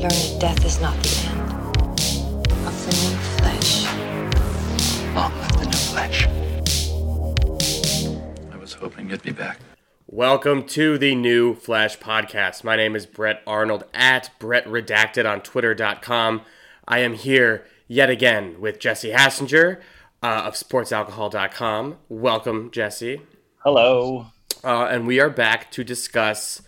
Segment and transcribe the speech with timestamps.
[0.00, 1.40] learned that death is not the end
[2.64, 3.84] of the new flesh.
[5.12, 6.26] Long live the new flesh.
[8.52, 9.58] I was hoping you'd be back.
[10.06, 12.62] Welcome to the new Flesh podcast.
[12.62, 16.42] My name is Brett Arnold at Brett Redacted on Twitter.com.
[16.86, 19.80] I am here yet again with Jesse Hassenger
[20.22, 21.96] uh, of SportsAlcohol.com.
[22.08, 23.22] Welcome, Jesse.
[23.64, 24.26] Hello.
[24.62, 26.62] Uh, and we are back to discuss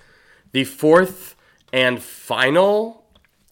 [0.50, 1.36] the fourth
[1.72, 2.99] and final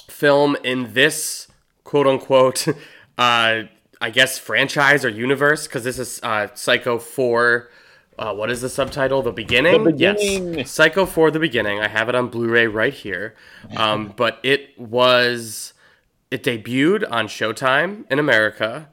[0.09, 1.49] film in this
[1.85, 2.67] quote unquote,
[3.19, 3.63] uh,
[4.01, 7.71] I guess, franchise or universe, because this is uh, Psycho 4.
[8.19, 9.23] Uh, what is the subtitle?
[9.23, 9.85] The beginning?
[9.85, 10.55] The Beginning.
[10.55, 10.71] Yes.
[10.73, 11.79] Psycho 4 The Beginning.
[11.81, 13.35] I have it on Blu ray right here.
[13.77, 15.73] Um, but it was.
[16.31, 18.89] It debuted on Showtime in America.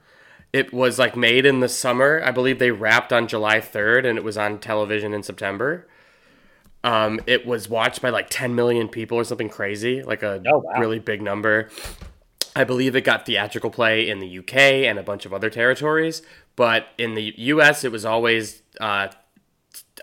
[0.53, 2.21] It was like made in the summer.
[2.23, 5.85] I believe they wrapped on July 3rd and it was on television in September.
[6.85, 10.59] Um, it was watched by like 10 million people or something crazy, like a Oh,
[10.59, 10.79] wow.
[10.79, 11.69] really big number.
[12.55, 14.55] I believe it got theatrical play in the UK
[14.87, 16.21] and a bunch of other territories,
[16.55, 19.07] but in the US, it was always, uh,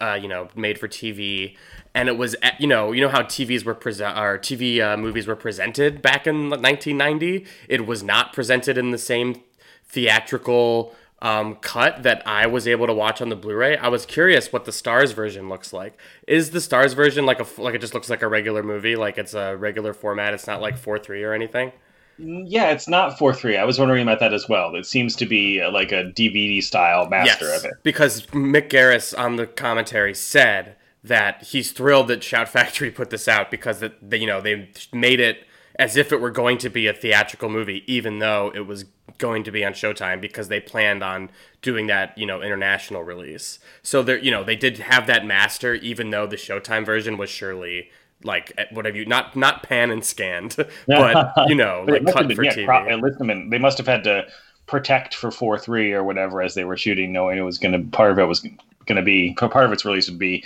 [0.01, 1.57] uh, you know, made for TV.
[1.95, 5.27] And it was, you know, you know how TVs were present, or TV uh, movies
[5.27, 7.47] were presented back in 1990.
[7.69, 9.43] It was not presented in the same
[9.87, 13.77] theatrical um, cut that I was able to watch on the Blu-ray.
[13.79, 15.99] I was curious what the Starz version looks like.
[16.27, 19.17] Is the Starz version like a like it just looks like a regular movie, like
[19.17, 20.35] it's a regular format?
[20.35, 21.73] It's not like four three or anything.
[22.19, 23.57] Yeah, it's not 4 3.
[23.57, 24.75] I was wondering about that as well.
[24.77, 27.73] It seems to be uh, like a DVD style master of it.
[27.83, 33.27] because Mick Garris on the commentary said that he's thrilled that Shout Factory put this
[33.27, 35.47] out because that you know they made it
[35.79, 38.85] as if it were going to be a theatrical movie, even though it was
[39.19, 43.59] going to be on Showtime because they planned on doing that you know international release.
[43.83, 47.31] So there you know they did have that master, even though the Showtime version was
[47.31, 47.91] surely
[48.25, 50.57] like eh, what have you not not pan and scanned,
[50.87, 53.03] but you know But like it must have cut been- for yeah, TV.
[53.03, 54.27] listen, they must have had to
[54.67, 57.91] protect for 4 3 or whatever as they were shooting, knowing it was going to,
[57.97, 60.45] part of it was going to be, part of its release would be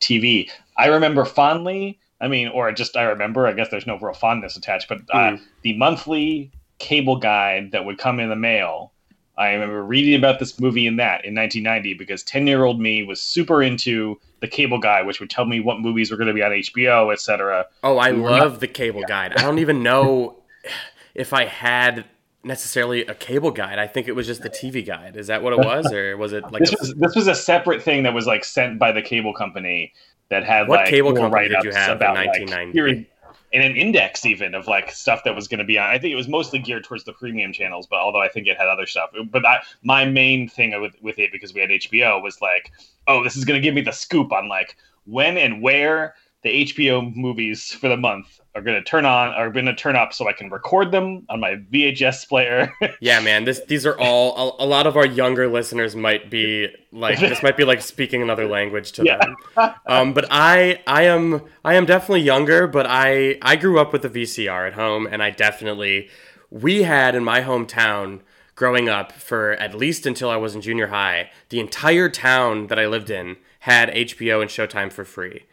[0.00, 0.50] TV.
[0.76, 4.56] I remember fondly, I mean, or just I remember, I guess there's no real fondness
[4.56, 5.40] attached, but uh, Mm.
[5.62, 8.92] the monthly cable guide that would come in the mail.
[9.36, 13.02] I remember reading about this movie in that in 1990 because 10 year old me
[13.02, 16.32] was super into the cable guide, which would tell me what movies were going to
[16.34, 17.66] be on HBO, etc.
[17.82, 19.34] Oh, I We love not- the cable guide.
[19.36, 20.36] I don't even know
[21.14, 22.04] if I had
[22.44, 23.78] necessarily a cable guide.
[23.78, 25.16] I think it was just the TV guide.
[25.16, 27.34] Is that what it was, or was it like this a, was this was a
[27.34, 29.92] separate thing that was like sent by the cable company
[30.30, 32.72] that had What like cable company did you have in about like 1990?
[32.72, 33.06] here-
[33.54, 35.88] and an index even of like stuff that was going to be on.
[35.88, 38.56] I think it was mostly geared towards the premium channels, but although I think it
[38.56, 39.10] had other stuff.
[39.30, 42.72] But I, my main thing with with it because we had HBO was like,
[43.06, 44.76] oh, this is going to give me the scoop on like
[45.06, 49.50] when and where the HBO movies for the month are going to turn on are
[49.50, 52.72] going to turn up so I can record them on my VHS player.
[53.00, 53.44] Yeah, man.
[53.44, 57.42] This these are all a, a lot of our younger listeners might be like this
[57.42, 59.18] might be like speaking another language to Yeah.
[59.18, 59.74] them.
[59.86, 64.02] Um, but I I am I am definitely younger, but I I grew up with
[64.02, 66.08] the VCR at home, and I definitely
[66.50, 68.20] we had in my hometown
[68.54, 71.30] growing up for at least until I was in junior high.
[71.48, 75.44] The entire town that I lived in had HBO and Showtime for free.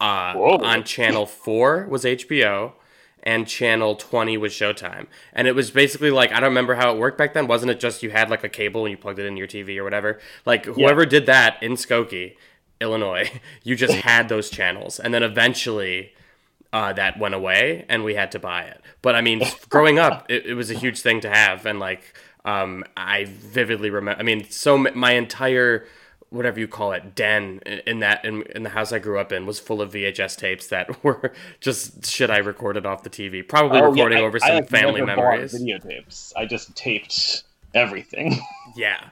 [0.00, 2.72] Uh, on channel four was HBO
[3.26, 5.08] and channel 20 was Showtime.
[5.32, 7.48] And it was basically like, I don't remember how it worked back then.
[7.48, 9.76] Wasn't it just you had like a cable and you plugged it into your TV
[9.78, 10.20] or whatever?
[10.46, 12.36] Like whoever did that in Skokie,
[12.80, 13.28] Illinois,
[13.64, 15.00] you just had those channels.
[15.00, 16.12] And then eventually
[16.72, 18.80] uh, that went away and we had to buy it.
[19.02, 21.66] But I mean, growing up, it, it was a huge thing to have.
[21.66, 25.84] And like, um, I vividly remember, I mean, so m- my entire
[26.36, 29.32] whatever you call it den in- in that in, in the house I grew up
[29.32, 33.46] in was full of VHS tapes that were just shit I recorded off the TV,
[33.46, 35.54] probably Oh, yeah, recording I- over I, some like, family memories.
[35.54, 36.32] Videotapes.
[36.36, 37.44] I just taped
[37.74, 38.38] everything.
[38.76, 39.08] Yeah.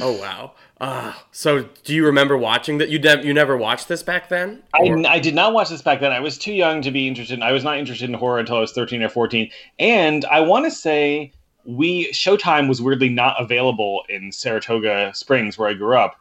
[0.00, 0.52] Oh wow.
[0.80, 2.88] Uh, so do you remember watching that?
[2.88, 4.62] You de- you never watched this back then?
[4.72, 6.12] I, I did not watch this back then.
[6.12, 7.42] I was too young to be interested.
[7.42, 9.50] I was not interested in horror until I was 13 or 14.
[9.78, 11.32] And I want to say
[11.66, 16.16] we Showtime was weirdly not available in Saratoga Springs where I grew up.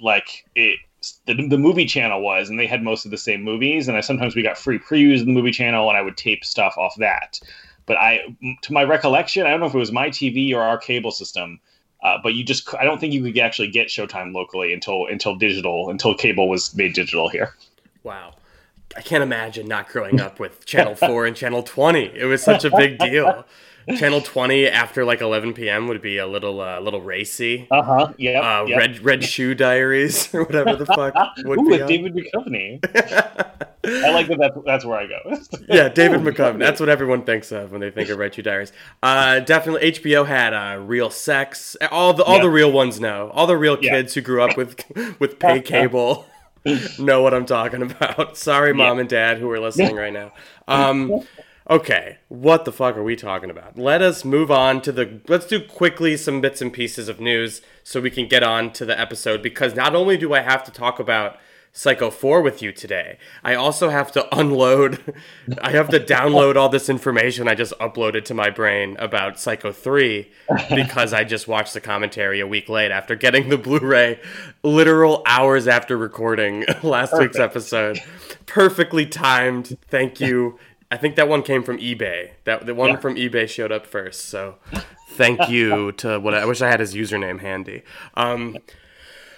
[0.00, 0.78] Like it
[1.26, 4.00] the, the movie channel was and they had most of the same movies and I
[4.00, 6.94] sometimes we got free previews of the movie channel and I would tape stuff off
[6.96, 7.40] that.
[7.86, 10.78] But I to my recollection, I don't know if it was my TV or our
[10.78, 11.60] cable system.
[12.02, 15.34] Uh, but you just I don't think you could actually get Showtime locally until until
[15.34, 17.54] digital until cable was made digital here.
[18.02, 18.34] Wow.
[18.96, 22.04] I can't imagine not growing up with Channel 4 and Channel 20.
[22.16, 23.44] It was such a big deal.
[23.96, 25.88] Channel 20 after like 11 p.m.
[25.88, 27.66] would be a little uh, little racy.
[27.70, 28.12] Uh huh.
[28.18, 28.40] Yeah.
[28.40, 31.14] Uh, Red Red Shoe Diaries or whatever the fuck
[31.44, 31.70] would Ooh, be.
[31.78, 31.88] with.
[31.88, 32.84] David Duchovny.
[33.84, 34.38] I like that.
[34.38, 35.38] That's, that's where I go.
[35.68, 36.58] yeah, David McCovern.
[36.58, 38.72] That's what everyone thinks of when they think of Red Shoe Diaries.
[39.02, 41.76] Uh, definitely, HBO had uh, real sex.
[41.90, 42.42] All the all Yeah.
[42.42, 43.30] the real ones know.
[43.32, 43.92] All the real Yeah.
[43.92, 44.82] kids who grew up with
[45.18, 46.26] with pay cable
[46.98, 48.36] know what I'm talking about.
[48.36, 50.32] Sorry, mom and dad who are listening right now.
[50.66, 51.22] Um,
[51.68, 53.78] okay, what the fuck are we talking about?
[53.78, 55.20] Let us move on to the.
[55.28, 58.84] Let's do quickly some bits and pieces of news so we can get on to
[58.84, 61.38] the episode because not only do I have to talk about.
[61.70, 63.18] Psycho 4 with you today.
[63.44, 65.14] I also have to unload,
[65.62, 69.70] I have to download all this information I just uploaded to my brain about Psycho
[69.70, 70.28] 3
[70.74, 74.18] because I just watched the commentary a week late after getting the Blu ray
[74.64, 78.00] literal hours after recording last week's episode.
[78.46, 79.76] Perfectly timed.
[79.88, 80.58] Thank you.
[80.90, 82.30] I think that one came from eBay.
[82.44, 82.96] That the one Yeah.
[82.96, 84.26] from eBay showed up first.
[84.26, 84.56] So
[85.10, 87.82] thank you to what I wish I had his username handy.
[88.14, 88.56] Um,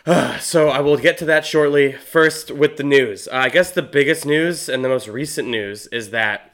[0.40, 1.92] so I will get to that shortly.
[1.92, 3.28] First, with the news.
[3.28, 6.52] Uh, I guess the biggest news and the most recent news is that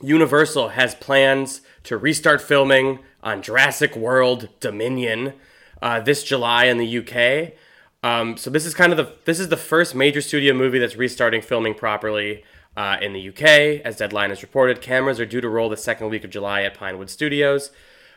[0.00, 5.34] Universal has plans to restart filming on Jurassic World Dominion
[5.80, 7.52] uh, this July in the UK.
[8.02, 10.96] Um, so this is kind of the this is the first major studio movie that's
[10.96, 12.44] restarting filming properly
[12.76, 14.80] uh, in the UK, as Deadline has reported.
[14.80, 17.70] Cameras are due to roll the second week of July at Pinewood Studios.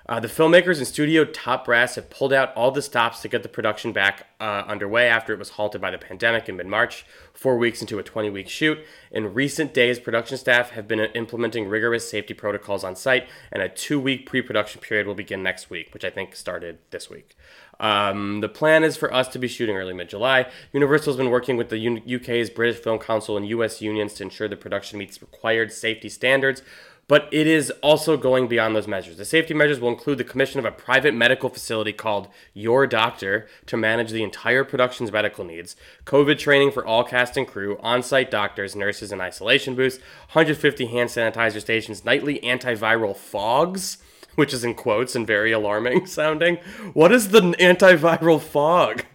[0.10, 3.44] Uh, the filmmakers and studio top brass have pulled out all the stops to get
[3.44, 7.06] the production back uh, underway after it was halted by the pandemic in mid March,
[7.34, 8.80] four weeks into a 20 week shoot.
[9.12, 13.68] In recent days, production staff have been implementing rigorous safety protocols on site, and a
[13.68, 17.36] two week pre production period will begin next week, which I think started this week.
[17.80, 20.50] Um, the plan is for us to be shooting early mid July.
[20.72, 24.24] Universal has been working with the U- UK's British Film Council and US unions to
[24.24, 26.62] ensure the production meets required safety standards.
[27.08, 29.16] But it is also going beyond those measures.
[29.16, 33.48] The safety measures will include the commission of a private medical facility called Your Doctor
[33.68, 38.04] to manage the entire production's medical needs, COVID training for all cast and crew, on
[38.04, 40.00] site doctors, nurses, and isolation booths,
[40.34, 44.00] 150 hand sanitizer stations, nightly antiviral fogs,
[44.36, 46.58] which is in quotes and very alarming sounding.
[46.94, 49.06] What is the antiviral fog?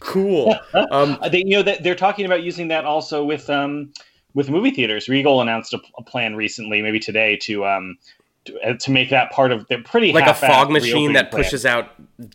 [0.00, 0.54] Cool.
[0.90, 3.92] Um, They, you know, that they're talking about using that also with um,
[4.34, 5.08] with movie theaters.
[5.08, 7.98] Regal announced a, a plan recently, maybe today, to um,
[8.44, 11.42] to, uh, to make that part of the pretty like a fog machine that plan.
[11.42, 11.90] pushes out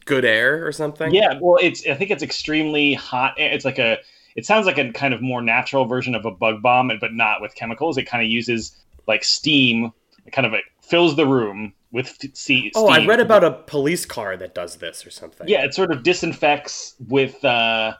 [0.05, 1.13] good air or something.
[1.13, 3.33] Yeah, well, it's I think it's extremely hot.
[3.37, 3.97] It's like a
[4.35, 7.41] it sounds like a kind of more natural version of a bug bomb, but not
[7.41, 7.97] with chemicals.
[7.97, 8.75] It kind of uses
[9.07, 9.91] like steam.
[10.25, 12.71] It kind of fills the room with steam.
[12.75, 15.47] Oh, I read about a police car that does this or something.
[15.47, 17.95] Yeah, it sort of disinfects with uh,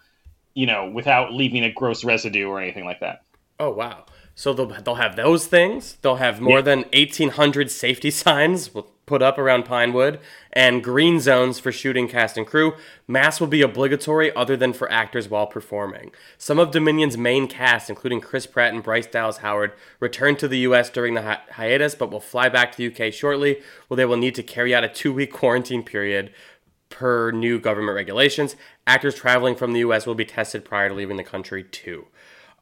[0.54, 3.22] you know without leaving a gross residue or anything like that.
[3.60, 4.06] Oh wow.
[4.36, 5.98] So they'll they'll have those things.
[6.02, 6.62] They'll have more Yeah.
[6.64, 8.70] than 1800 safety signs
[9.06, 10.18] put up around Pinewood
[10.54, 12.74] and green zones for shooting cast and crew.
[13.06, 16.10] Masks will be obligatory other than for actors while performing.
[16.38, 20.60] Some of Dominion's main cast, including Chris Pratt and Bryce Dallas Howard, returned to the
[20.60, 24.06] US during the hi- hiatus but will fly back to the UK shortly, where they
[24.06, 26.32] will need to carry out a 2-week quarantine period
[26.90, 28.56] per new government regulations.
[28.88, 32.08] Actors traveling from the US will be tested prior to leaving the country too.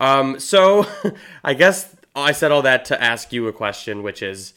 [0.01, 0.85] Um, so
[1.43, 4.53] I guess I said all that to ask you a question, which is,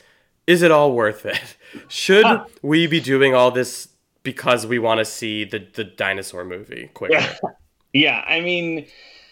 [0.47, 1.57] is it all worth it?
[1.89, 2.27] Should
[2.63, 3.89] we be doing all this
[4.25, 7.15] because we want to see the, the dinosaur movie quicker?
[7.15, 7.37] Yeah.
[7.97, 8.87] Yeah, I mean,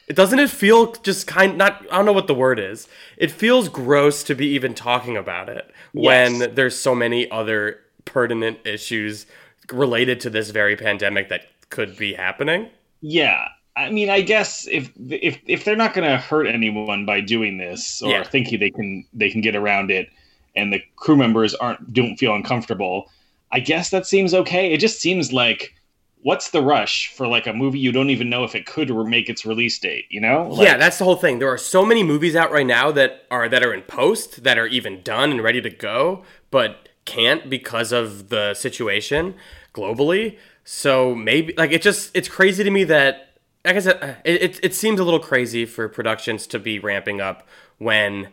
[0.06, 2.86] It doesn't it feel just kind not I don't know what the word is.
[3.16, 8.58] It feels gross to be even talking about it when there's so many other pertinent
[8.64, 9.26] issues
[9.72, 12.68] related to this very pandemic that could be happening.
[13.00, 13.48] yeah.
[13.74, 17.58] I mean, I guess if if if they're not going to hurt anyone by doing
[17.58, 18.24] this, or Yeah.
[18.24, 20.08] thinking they can they can get around it,
[20.54, 23.10] and the crew members aren't don't feel uncomfortable,
[23.50, 24.72] I guess that seems okay.
[24.72, 25.74] It just seems like
[26.22, 29.28] what's the rush for like a movie you don't even know if it could make
[29.28, 30.04] its release date?
[30.10, 30.48] You know?
[30.48, 31.38] Like, yeah, that's the whole thing.
[31.38, 34.58] There are so many movies out right now that are that are in post that
[34.58, 39.34] are even done and ready to go, but can't because of the situation
[39.74, 40.38] globally.
[40.64, 43.31] So maybe like it just it's crazy to me that
[43.64, 46.78] like I said, uh, it it, it seems a little crazy for productions to be
[46.78, 47.46] ramping up
[47.78, 48.28] when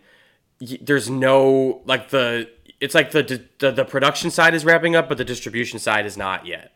[0.61, 5.09] y- there's no like the it's like the, the the production side is ramping up,
[5.09, 6.73] but the distribution side is not yet.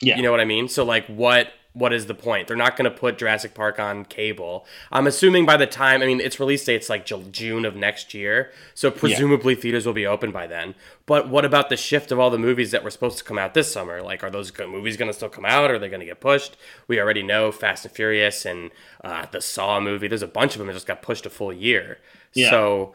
[0.00, 0.16] yeah.
[0.16, 0.68] You know what I mean?
[0.68, 2.48] So like what what is the point?
[2.48, 4.64] They're not going to put Jurassic Park on cable.
[4.90, 8.14] I'm assuming by the time I mean its release date's like Ju- June of next
[8.14, 8.50] year.
[8.74, 10.74] So presumably theaters will be open by then.
[11.04, 13.52] But what about the shift of all the movies that were supposed to come out
[13.52, 14.00] this summer?
[14.00, 15.70] Like are those movies going to still come out?
[15.70, 16.56] Are they going to get pushed?
[16.88, 18.70] We already know Fast and Furious and
[19.04, 20.08] uh, the Saw movie.
[20.08, 21.98] There's a bunch of them that just got pushed a full year.
[22.32, 22.50] Yeah.
[22.50, 22.94] So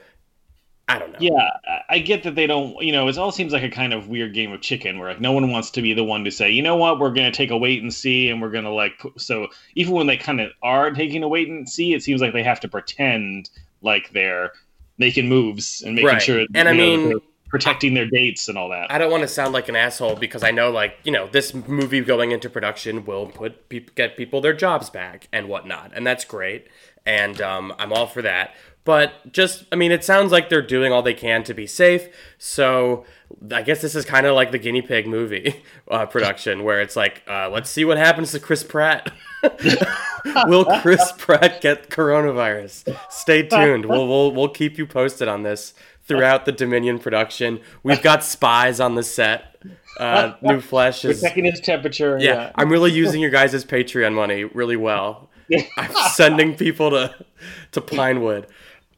[0.87, 1.17] I don't know.
[1.21, 1.49] Yeah,
[1.89, 2.81] I- get that they don't.
[2.83, 5.21] You know, it all seems like a kind of weird game of chicken, where like
[5.21, 7.35] no one wants to be the one to say, you know what, we're going to
[7.35, 8.99] take a wait and see, and we're going to like.
[8.99, 12.19] Put, so even when they kind of are taking a wait and see, it seems
[12.21, 13.49] like they have to pretend
[13.81, 14.51] like they're
[14.97, 16.21] making moves and making Right.
[16.21, 17.19] sure And I know, mean-
[17.49, 18.89] protecting their dates and all that.
[18.89, 21.53] I don't want to sound like an asshole because I know, like, you know, this
[21.53, 26.07] movie going into production will put peop get people their jobs back and whatnot, and
[26.07, 26.67] that's great,
[27.05, 28.53] and um, I'm all for that.
[28.83, 32.07] But just, I mean, it sounds like they're doing all they can to be safe.
[32.39, 33.05] So
[33.51, 35.61] I guess this is kind of like the guinea pig movie
[35.91, 39.11] uh, production, where it's like, uh, let's see what happens to Chris Pratt.
[40.47, 42.95] Will Chris Pratt get coronavirus?
[43.09, 43.85] Stay tuned.
[43.85, 45.73] We'll we'll we'll keep you posted on this
[46.03, 47.59] throughout the Dominion production.
[47.83, 49.55] We've got spies on the set.
[49.99, 52.17] Uh, New Flesh is Checking his temperature.
[52.19, 52.51] yeah.
[52.55, 55.29] I'm really using your guys' Patreon money really well.
[55.77, 57.15] I'm sending people to
[57.71, 58.47] to Pinewood.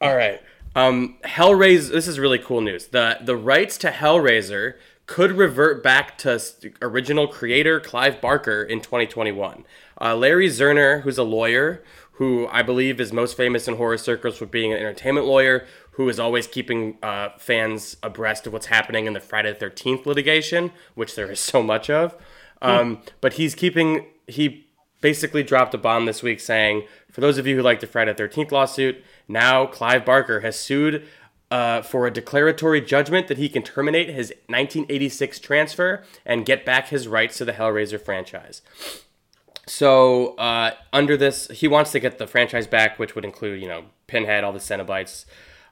[0.03, 0.41] All right.
[0.75, 1.91] Um, Hellraiser.
[1.91, 2.87] This is really cool news.
[2.87, 6.39] the The rights to Hellraiser could revert back to
[6.81, 9.65] original creator Clive Barker in 2021.
[9.99, 11.83] Uh, Larry Zerner, who's a lawyer,
[12.13, 16.09] who I believe is most famous in horror circles for being an entertainment lawyer, who
[16.09, 20.71] is always keeping uh, fans abreast of what's happening in the Friday the 13th litigation,
[20.95, 22.15] which there is so much of.
[22.61, 24.67] Um, But he's keeping he
[25.01, 28.13] basically dropped a bomb this week saying, for those of you who like the Friday
[28.13, 31.05] the 13th lawsuit, now Clive Barker has sued
[31.51, 36.89] uh, for a declaratory judgment that he can terminate his 1986 transfer and get back
[36.89, 38.61] his rights to the Hellraiser franchise.
[39.67, 43.67] So uh, under this, he wants to get the franchise back, which would include, you
[43.67, 45.25] know, Pinhead, all the Cenobites,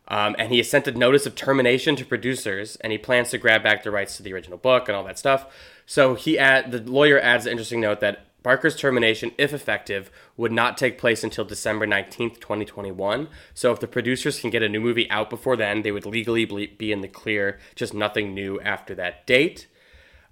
[0.08, 3.38] um, and he has sent a notice of termination to producers, and he plans to
[3.38, 5.48] grab back the rights to the original book and all that stuff.
[5.86, 10.52] So he add the lawyer adds an interesting note that Barker's termination, if effective, would
[10.52, 13.28] not take place until December 19th, 2021.
[13.54, 16.46] So if the producers can get a new movie out before then, they would legally
[16.46, 19.68] be in the clear, just nothing new after that date.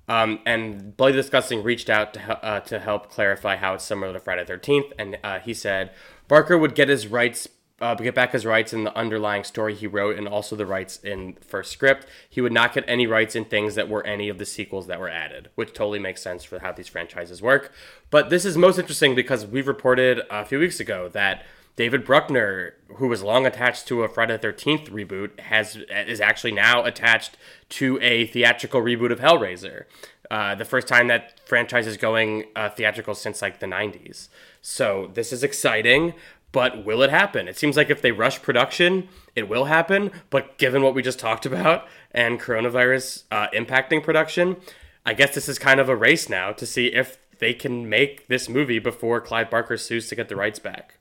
[0.07, 4.19] Um, and Bloody Disgusting reached out to, uh, to help clarify how it's similar to
[4.19, 4.91] Friday the 13th.
[4.97, 5.91] And uh, he said
[6.27, 7.47] Barker would get his rights,
[7.81, 10.98] uh, get back his rights in the underlying story he wrote and also the rights
[10.98, 12.05] in first script.
[12.29, 15.00] He would not get any rights in things that were any of the sequels that
[15.00, 17.71] were added, which totally makes sense for how these franchises work.
[18.09, 21.43] But this is most interesting because we've reported a few weeks ago that
[21.79, 26.51] David Bruckner, who was long attached to a Friday the Thirteenth reboot, has is actually
[26.51, 27.38] now attached
[27.69, 29.86] to a theatrical reboot of Hellraiser.
[30.29, 34.27] Uh, the first time that franchise is going uh, theatrical since like the '90s.
[34.62, 36.15] So this is exciting,
[36.51, 37.47] but will it happen?
[37.47, 40.11] It seems like if they rush production, it will happen.
[40.29, 44.57] But given what we just talked about and coronavirus uh, impacting production,
[45.05, 48.27] I guess this is kind of a race now to see if they can make
[48.27, 50.97] this movie before Clive Barker sues to get the rights back.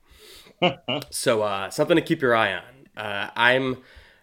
[1.09, 2.63] so uh, something to keep your eye on.
[2.97, 3.77] Uh, I'm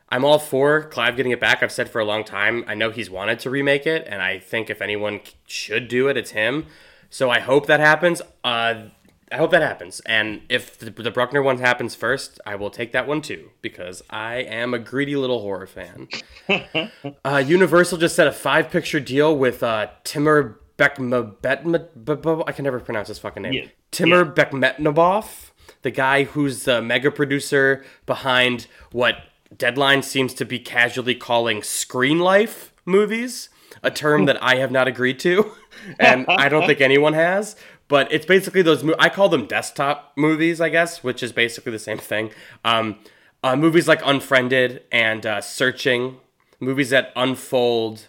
[0.09, 1.63] I'm all for Clive getting it back.
[1.63, 2.65] I've said for a long time.
[2.69, 6.17] I know he's wanted to remake it, and I think if anyone should do it,
[6.17, 6.67] it's him.
[7.11, 8.23] So I hope that happens.
[8.45, 8.89] Uh,
[9.33, 10.01] I hope that happens.
[10.01, 14.03] And if the, the Bruckner one happens first, I will take that one too because
[14.09, 16.09] I am a greedy little horror fan.
[17.25, 22.45] uh, Universal just set a five picture deal with uh, Timur Bekmambetov.
[22.47, 23.53] I can never pronounce his fucking name.
[23.53, 23.67] Yeah.
[23.91, 25.51] Timur Bekmetnabov,
[25.83, 29.17] the guy who's the mega producer behind what
[29.57, 33.49] Deadline seems to be casually calling screen life movies,
[33.83, 35.53] a term that I have not agreed to,
[35.99, 37.57] and I don't think anyone has.
[37.89, 38.83] But it's basically those.
[38.83, 42.31] Mo- I call them desktop movies, I guess, which is basically the same thing.
[42.65, 42.99] Um,
[43.43, 46.19] uh, movies like Unfriended and uh, Searching,
[46.59, 48.09] movies that unfold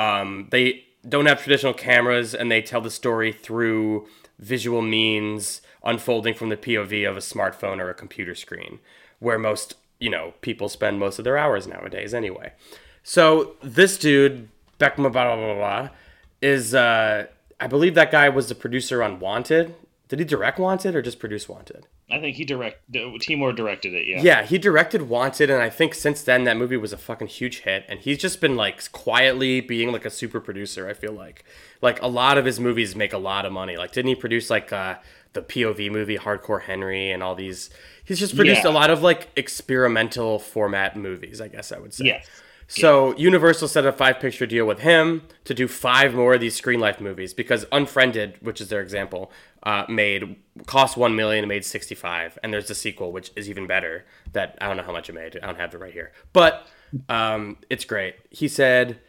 [0.00, 4.06] um, they don't have traditional cameras and they tell the story through
[4.38, 8.78] visual means unfolding from the POV of a smartphone or a computer screen,
[9.18, 12.52] where most, you know, people spend most of their hours nowadays anyway.
[13.02, 15.88] So this dude, Beckma blah, blah, blah, blah,
[16.40, 17.26] is, uh,
[17.60, 19.74] I believe that guy was the producer on Wanted.
[20.08, 21.86] Did he direct Wanted or just produce Wanted?
[22.10, 22.80] I think he direct
[23.20, 24.06] Timur directed it.
[24.08, 24.20] Yeah.
[24.22, 27.60] Yeah, he directed Wanted, and I think since then that movie was a fucking huge
[27.60, 27.84] hit.
[27.88, 30.88] And he's just been like quietly being like a super producer.
[30.88, 31.44] I feel like,
[31.80, 33.76] like a lot of his movies make a lot of money.
[33.76, 34.96] Like, didn't he produce like uh,
[35.34, 37.70] the POV movie Hardcore Henry and all these?
[38.04, 38.70] He's just produced Yeah.
[38.70, 41.40] a lot of like experimental format movies.
[41.40, 42.06] I guess I would say.
[42.06, 42.26] Yes.
[42.72, 46.54] So Universal set a five picture deal with him to do five more of these
[46.54, 49.32] Screen Life movies because Unfriended, which is their example,
[49.64, 50.36] uh, made
[50.66, 54.04] cost one million and made sixty five, and there's the sequel which is even better.
[54.34, 55.36] That I don't know how much it made.
[55.42, 56.64] I don't have it right here, but
[57.08, 58.14] um, it's great.
[58.30, 59.00] He said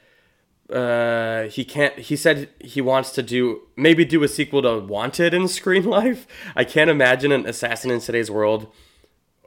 [0.74, 2.00] uh, he can't.
[2.00, 6.25] He said he wants to do maybe do a sequel to Wanted in Screen Life.
[6.56, 8.74] I can't imagine an assassin in today's world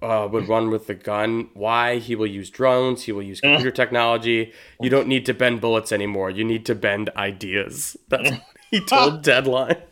[0.03, 1.49] uh, would run with the gun.
[1.55, 1.99] Why?
[1.99, 3.03] He will use drones.
[3.05, 4.53] He will use computer technology.
[4.81, 6.31] You don't need to bend bullets anymore.
[6.31, 7.97] You need to bend ideas.
[8.09, 9.83] That's what he told Deadline.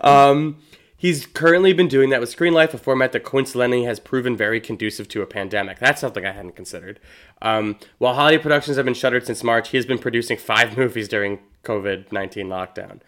[0.00, 0.58] Um,
[1.02, 4.60] He's currently been doing that with Screen Life, a format that coincidentally has proven very
[4.60, 5.80] conducive to a pandemic.
[5.80, 7.00] That's something I hadn't considered.
[7.42, 11.08] Um, while holiday productions have been shuttered since March, he has been producing five movies
[11.08, 13.00] during COVID 19 lockdown.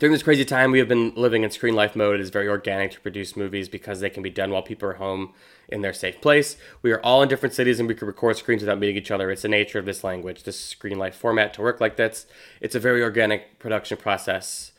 [0.00, 2.14] During this crazy time, we have been living in screen life mode.
[2.14, 4.94] It is very organic to produce movies because they can be done while people are
[4.94, 5.34] home
[5.68, 6.56] in their safe place.
[6.80, 9.30] We are all in different cities and we can record screens without meeting each other.
[9.30, 12.24] It's the nature of this language, this screen life format to work like this.
[12.62, 14.72] It's a very organic production process.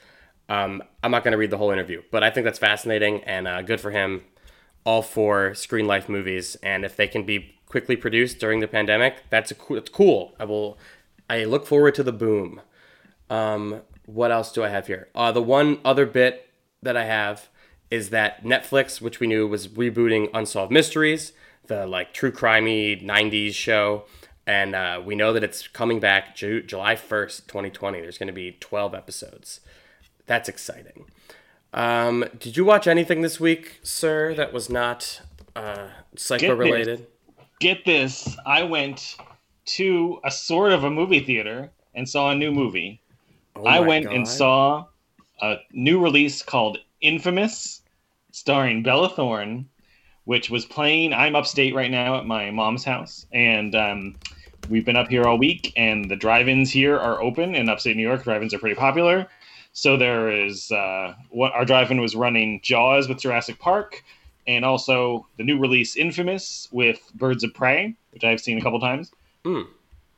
[0.50, 3.48] Um, I'm not going to read the whole interview, but I think that's fascinating and
[3.48, 4.24] uh, good for him.
[4.86, 9.18] All for screen life movies, and if they can be quickly produced during the pandemic,
[9.30, 9.78] that's a cool.
[9.78, 10.34] It's cool.
[10.40, 10.80] I will.
[11.30, 12.62] I look forward to the boom.
[13.30, 13.82] Um,
[14.14, 15.08] what else do I have here?
[15.16, 16.50] Uh, the one other bit
[16.82, 17.50] that I have
[17.90, 21.34] is that Netflix, which we knew was rebooting Unsolved Mysteries,
[21.68, 24.06] the like true crimey '90s show,
[24.48, 28.02] and uh, we know that it's coming back Ju- July 1st, 2020.
[28.02, 29.60] There's going to be 12 episodes.
[30.26, 31.06] That's exciting.
[31.74, 35.22] Um, did you watch anything this week, sir, that was not
[35.56, 37.08] uh, psycho related?
[37.60, 38.36] Get this.
[38.46, 39.16] I went
[39.66, 43.01] to a sort of a movie theater and saw a new movie.
[43.56, 44.86] Oh I went and saw
[45.42, 47.82] a new release called Infamous,
[48.32, 49.68] starring Bella Thorne,
[50.26, 51.14] which was playing.
[51.14, 54.16] I'm upstate right now at my mom's house, and um,
[54.70, 55.74] we've been up here all week.
[55.76, 58.24] And the drive-ins here are open in upstate New York.
[58.24, 59.28] Drive-ins are pretty popular.
[59.74, 64.04] So there is uh, what our drive-in was running Jaws with Jurassic Park,
[64.48, 68.80] and also the new release Infamous with Birds of Prey, which I've seen a couple
[68.80, 69.12] times.
[69.46, 69.62] Hmm.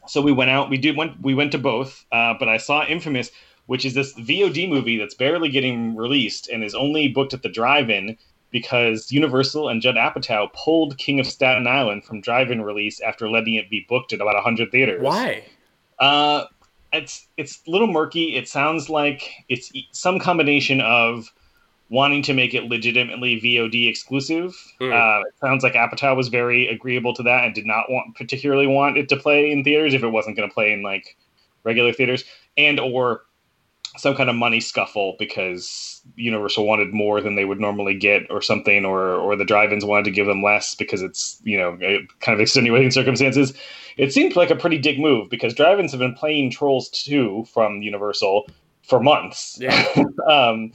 [0.07, 0.69] So we went out.
[0.69, 1.21] We did went.
[1.21, 3.31] We went to both, uh, but I saw Infamous,
[3.65, 7.49] which is this VOD movie that's barely getting released and is only booked at the
[7.49, 8.17] drive-in
[8.51, 13.55] because Universal and Judd Apatow pulled King of Staten Island from drive-in release after letting
[13.55, 15.01] it be booked at about hundred theaters.
[15.01, 15.43] Why?
[15.99, 16.45] Uh,
[16.91, 18.35] it's it's a little murky.
[18.35, 21.33] It sounds like it's some combination of
[21.93, 24.57] wanting to make it legitimately VOD exclusive.
[24.81, 24.91] Mm.
[24.91, 28.65] Uh, it sounds like Apatow was very agreeable to that and did not want particularly
[28.65, 31.15] want it to play in theaters if it wasn't going to play in like
[31.63, 32.23] regular theaters,
[32.57, 33.21] and or
[33.95, 38.41] some kind of money scuffle because Universal wanted more than they would normally get, or
[38.41, 41.77] something, or or the drive-ins wanted to give them less because it's you know
[42.21, 43.53] kind of extenuating circumstances.
[43.97, 47.83] It seemed like a pretty dick move because drive-ins have been playing Trolls 2 from
[47.83, 48.47] Universal
[48.83, 49.57] for months.
[49.59, 49.87] Yeah.
[50.27, 50.71] um,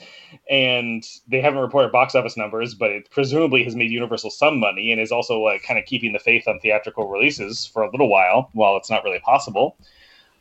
[0.48, 4.90] and they haven't reported box office numbers, but it presumably has made Universal some money
[4.92, 8.08] and is also like kind of keeping the faith on theatrical releases for a little
[8.08, 9.76] while, while it's not really possible.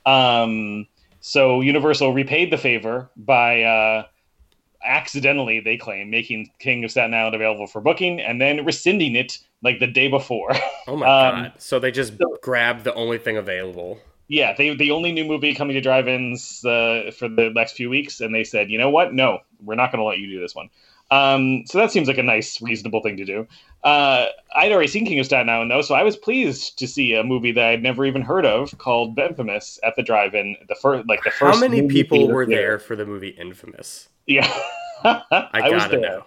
[0.05, 0.87] Um,
[1.19, 4.05] so Universal repaid the favor by uh,
[4.83, 9.39] accidentally, they claim, making King of Staten Island available for booking and then rescinding it
[9.61, 10.51] like the day before.
[10.87, 11.53] Oh my Um, god!
[11.57, 13.99] So they just grabbed the only thing available.
[14.27, 18.19] Yeah, they the only new movie coming to drive-ins uh, for the next few weeks,
[18.19, 19.13] and they said, you know what?
[19.13, 20.69] No, we're not going to let you do this one.
[21.09, 23.47] Um, so that seems like a nice, reasonable thing to do.
[23.83, 27.13] Uh, I'd already seen King of Staten Island though, so I was pleased to see
[27.13, 30.57] a movie that I'd never even heard of called Infamous at the drive-in.
[30.67, 31.55] The first, like the first.
[31.55, 34.09] How many people were there for the movie Infamous?
[34.25, 34.51] Yeah,
[35.05, 36.01] I, I was there.
[36.01, 36.25] know.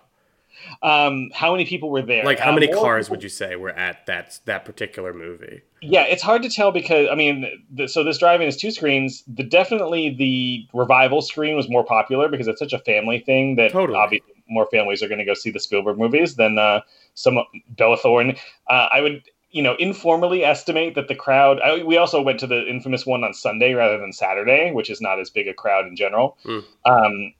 [0.83, 2.25] Um, how many people were there?
[2.25, 5.61] Like, how Uh, many cars people- would you say were at that that particular movie?
[5.83, 9.25] Yeah, it's hard to tell because I mean, the, so this drive-in is two screens.
[9.27, 13.73] The definitely the revival screen was more popular because it's such a family thing that
[13.73, 13.99] Totally.
[13.99, 16.81] obviously more families are going to go see the Spielberg movies than uh,
[17.15, 17.39] some
[17.71, 18.37] Bella Thorne.
[18.69, 21.61] Uh, I would, you know, informally estimate that the crowd.
[21.61, 25.01] I, we also went to the infamous one on Sunday rather than Saturday, which is
[25.01, 26.37] not as big a crowd in general.
[26.45, 26.65] Mm.
[26.85, 27.35] Um,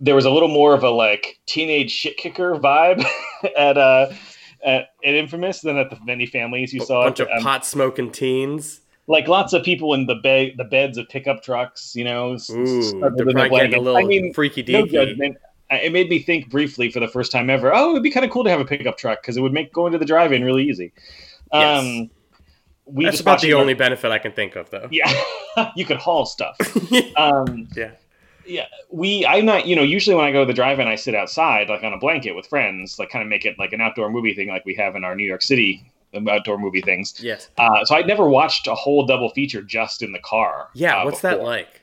[0.00, 3.04] there was a little more of a like teenage shit kicker vibe
[3.56, 4.08] at uh
[4.64, 7.00] at, at Infamous than at the many families you A saw.
[7.02, 8.80] A bunch at, of um, pot smoking teens.
[9.06, 12.36] like lots of people in the bed, the beds of pickup trucks, you know.
[12.50, 14.90] Ooh, they're probably getting a little I mean, freaky no deaky.
[14.92, 15.36] judgment.
[15.70, 17.72] Uh, It made me think briefly for the first time ever.
[17.74, 19.72] Oh, it'd be kind of cool to have a pickup truck because it would make
[19.72, 20.92] going to the drive-in really easy.
[21.52, 21.80] Yes.
[21.84, 22.10] Um,
[22.86, 24.88] we That's about the only benefit I can think of, though.
[24.90, 25.12] Yeah,
[25.76, 26.56] you could haul stuff.
[27.16, 27.92] Um, yeah.
[28.46, 29.26] Yeah, we.
[29.26, 29.66] I'm not.
[29.66, 31.98] You know, usually when I go to the drive-in, I sit outside, like on a
[31.98, 34.74] blanket with friends, like kind of make it like an outdoor movie thing, like we
[34.74, 37.14] have in our New York City um, outdoor movie things.
[37.22, 37.50] Yes.
[37.58, 40.68] Uh, so I'd never watched a whole double feature just in the car.
[40.74, 41.02] Yeah.
[41.02, 41.82] uh, what's that like?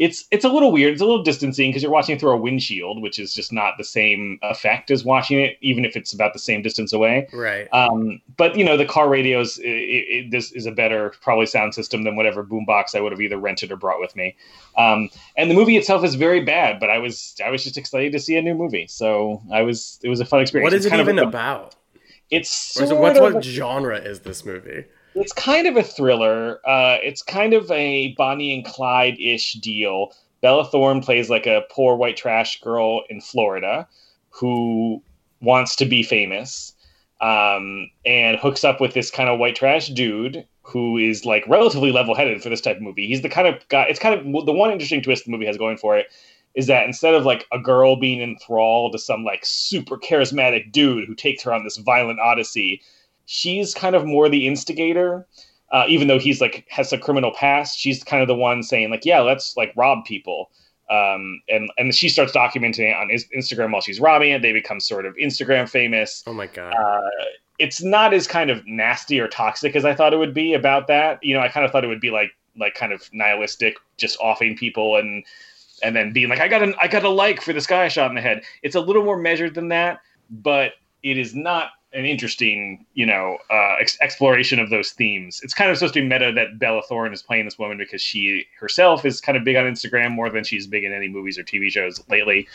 [0.00, 0.94] It's it's a little weird.
[0.94, 3.84] It's a little distancing because you're watching through a windshield, which is just not the
[3.84, 7.28] same effect as watching it, even if it's about the same distance away.
[7.34, 7.68] Right.
[7.74, 11.74] Um, but you know, the car radios, i i this is a better probably sound
[11.74, 14.34] system than whatever boombox I would have either rented or brought with me.
[14.78, 18.10] Um, and the movie itself is very bad, but I was I was just excited
[18.12, 20.72] to see a new movie, so I was it was a fun experience.
[20.72, 21.74] what is It's it even about?
[22.30, 24.86] It's Or it, sort what's, what genre is this movie?
[25.14, 26.60] It's kind of a thriller.
[26.66, 31.62] Uh, it's kind of a Bonnie and Clyde ish deal, Bella Thorne plays like a
[31.70, 33.86] poor white trash girl in Florida
[34.30, 35.02] who
[35.40, 36.74] wants to be famous
[37.20, 41.90] um, and hooks up with this kind of white trash dude who is like relatively
[41.90, 43.06] level headed for this type of movie.
[43.06, 43.86] He's the kind of guy.
[43.88, 46.06] It's kind of the one interesting twist the movie has going for it
[46.54, 51.06] is that instead of like a girl being enthralled to some like super charismatic dude
[51.06, 52.80] who takes her on this violent odyssey,
[53.30, 55.24] she's kind of more the instigator.
[55.70, 58.90] Uh, even though he's like has a criminal past, she's kind of the one saying
[58.90, 60.50] like, "Yeah, let's like rob people."
[60.90, 64.42] Um, and and she starts documenting it on Instagram while she's robbing it.
[64.42, 66.24] They become sort of Instagram famous.
[66.26, 66.74] Oh my god!
[66.74, 67.08] Uh,
[67.60, 70.88] it's not as kind of nasty or toxic as I thought it would be about
[70.88, 71.22] that.
[71.22, 74.18] You know, I kind of thought it would be like like kind of nihilistic, just
[74.20, 75.24] offing people and
[75.84, 77.88] and then being like, I got an I got a like for this guy I
[77.88, 78.42] shot in the head.
[78.64, 80.72] It's a little more measured than that, but
[81.04, 85.40] it is not an interesting, you know, uh, ex- exploration of those themes.
[85.42, 88.00] It's kind of supposed to be meta that Bella Thorne is playing this woman because
[88.00, 91.38] she herself is kind of big on Instagram more than she's big in any movies
[91.38, 92.46] or TV shows lately.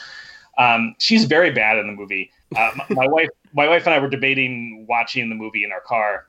[0.57, 2.31] Um, she's very bad in the movie.
[2.55, 5.81] Uh, my, my wife, my wife and I were debating watching the movie in our
[5.81, 6.27] car.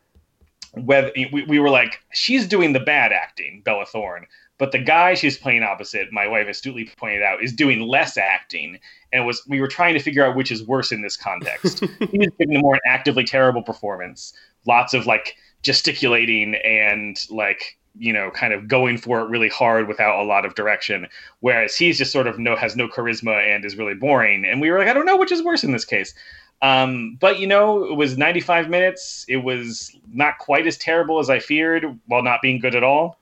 [0.73, 4.27] Whether we, we were like, she's doing the bad acting, Bella Thorne,
[4.59, 8.79] but the guy she's playing opposite, my wife astutely pointed out, is doing less acting.
[9.12, 11.81] And was we were trying to figure out which is worse in this context.
[12.11, 14.33] He's giving a more actively terrible performance.
[14.66, 19.88] Lots of like gesticulating and like you know kind of going for it really hard
[19.88, 21.07] without a lot of direction
[21.40, 24.71] whereas he's just sort of no has no charisma and is really boring and we
[24.71, 26.14] were like i don't know which is worse in this case
[26.62, 31.31] um, but you know it was 95 minutes it was not quite as terrible as
[31.31, 33.19] i feared while not being good at all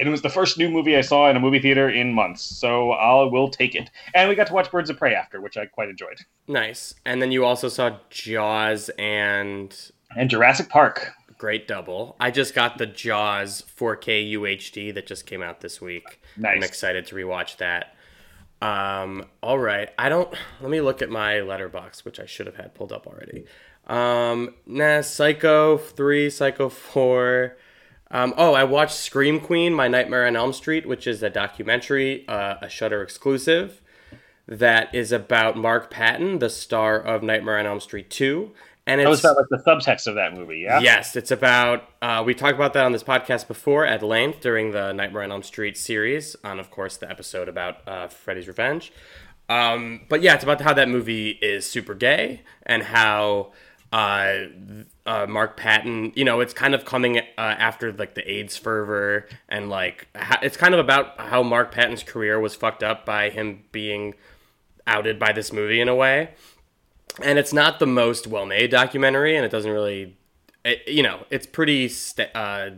[0.00, 2.42] and it was the first new movie I saw in a movie theater in months,
[2.42, 3.90] so I will take it.
[4.14, 6.18] And we got to watch Birds of Prey after, which I quite enjoyed.
[6.48, 6.94] Nice.
[7.04, 9.76] And then you also saw Jaws and
[10.16, 11.12] and Jurassic Park.
[11.36, 12.16] Great double.
[12.18, 16.20] I just got the Jaws 4K UHD that just came out this week.
[16.36, 16.56] Nice.
[16.56, 17.94] I'm excited to rewatch that.
[18.62, 19.90] Um, all right.
[19.98, 20.32] I don't.
[20.62, 23.44] Let me look at my Letterboxd, which I should have had pulled up already.
[23.86, 27.56] Um, nah, Psycho 3, Psycho 4.
[28.10, 32.26] Um, oh, I watched Scream Queen, My Nightmare on Elm Street, which is a documentary,
[32.28, 33.80] uh, a Shutter exclusive,
[34.48, 38.50] that is about Mark Patton, the star of Nightmare on Elm Street 2.
[38.86, 40.80] And it's, That was about like the subtext of that movie, yeah.
[40.80, 41.84] Yes, it's about.
[42.02, 45.30] Uh, we talked about that on this podcast before at length during the Nightmare on
[45.30, 48.92] Elm Street series, on of course the episode about uh, Freddy's Revenge.
[49.48, 53.52] Um, but yeah, it's about how that movie is super gay and how
[53.92, 54.34] uh,
[55.06, 56.12] uh, Mark Patton.
[56.14, 60.08] You know, it's kind of coming uh, after like the AIDS fervor and like
[60.42, 64.14] it's kind of about how Mark Patton's career was fucked up by him being
[64.86, 66.30] outed by this movie in a way
[67.22, 70.16] and it's not the most well-made documentary and it doesn't really
[70.64, 72.70] it, you know it's pretty sta- uh,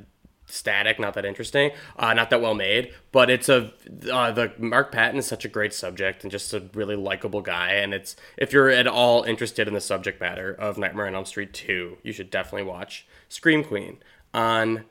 [0.53, 3.73] static not that interesting uh, not that well made but it's a
[4.11, 7.71] uh, the mark patton is such a great subject and just a really likable guy
[7.73, 11.25] and it's if you're at all interested in the subject matter of nightmare on elm
[11.25, 13.99] street 2 you should definitely watch scream queen
[14.35, 14.85] on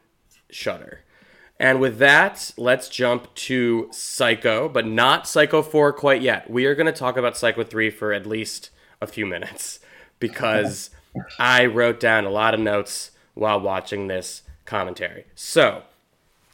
[0.49, 1.01] shutter
[1.61, 6.49] and with that, let's jump to Psycho, but not Psycho 4 quite yet.
[6.49, 9.79] We are going to talk about Psycho 3 for at least a few minutes
[10.19, 10.89] because
[11.39, 15.25] I wrote down a lot of notes while watching this commentary.
[15.35, 15.83] So,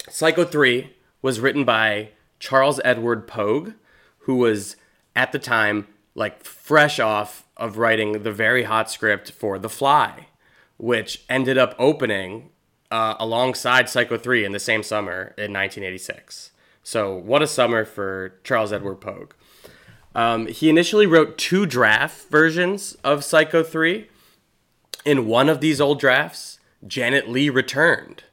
[0.09, 3.73] Psycho 3 was written by Charles Edward Pogue,
[4.21, 4.75] who was
[5.15, 10.29] at the time like fresh off of writing the very hot script for The Fly,
[10.77, 12.49] which ended up opening
[12.89, 16.51] uh, alongside Psycho 3 in the same summer in 1986.
[16.81, 19.33] So, what a summer for Charles Edward Pogue.
[20.15, 24.09] Um, he initially wrote two draft versions of Psycho 3.
[25.05, 28.23] In one of these old drafts, Janet Leigh returned.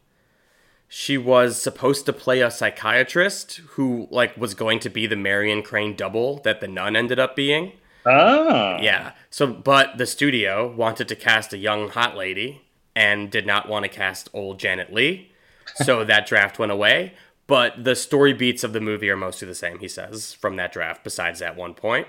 [0.89, 5.63] She was supposed to play a psychiatrist who like was going to be the Marion
[5.63, 7.73] Crane double that the nun ended up being.
[8.07, 8.79] Ah.
[8.81, 9.13] Yeah.
[9.31, 12.63] So but the studio wanted to cast a young hot lady
[12.95, 15.33] and did not want to cast old Janet Leigh.
[15.77, 17.15] So that draft went away.
[17.47, 20.73] But the story beats of the movie are mostly the same, he says, from that
[20.73, 22.09] draft, besides that one point.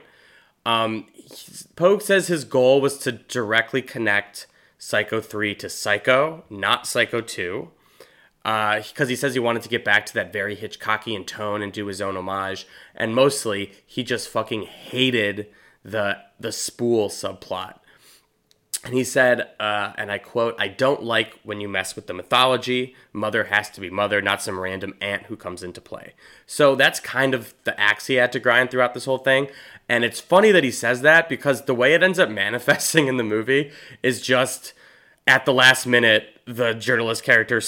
[0.66, 1.08] Um,
[1.76, 4.48] Pogue says his goal was to directly connect
[4.86, 7.72] Psycho 3 to Psycho, not Psycho 2.
[8.44, 11.74] Because uh, he says he wanted to get back to that very Hitchcockian tone and
[11.74, 12.68] do his own homage.
[12.94, 15.48] And mostly, he just fucking hated
[15.84, 17.80] the the spool subplot.
[18.84, 22.14] And he said, uh, and I quote, I don't like when you mess with the
[22.14, 22.96] mythology.
[23.12, 26.14] Mother has to be mother, not some random aunt who comes into play.
[26.46, 29.48] So that's kind of the axe he had to grind throughout this whole thing.
[29.88, 33.18] And it's funny that he says that because the way it ends up manifesting in
[33.18, 33.72] the movie
[34.04, 34.74] is just
[35.28, 37.62] at the last minute, the journalist character,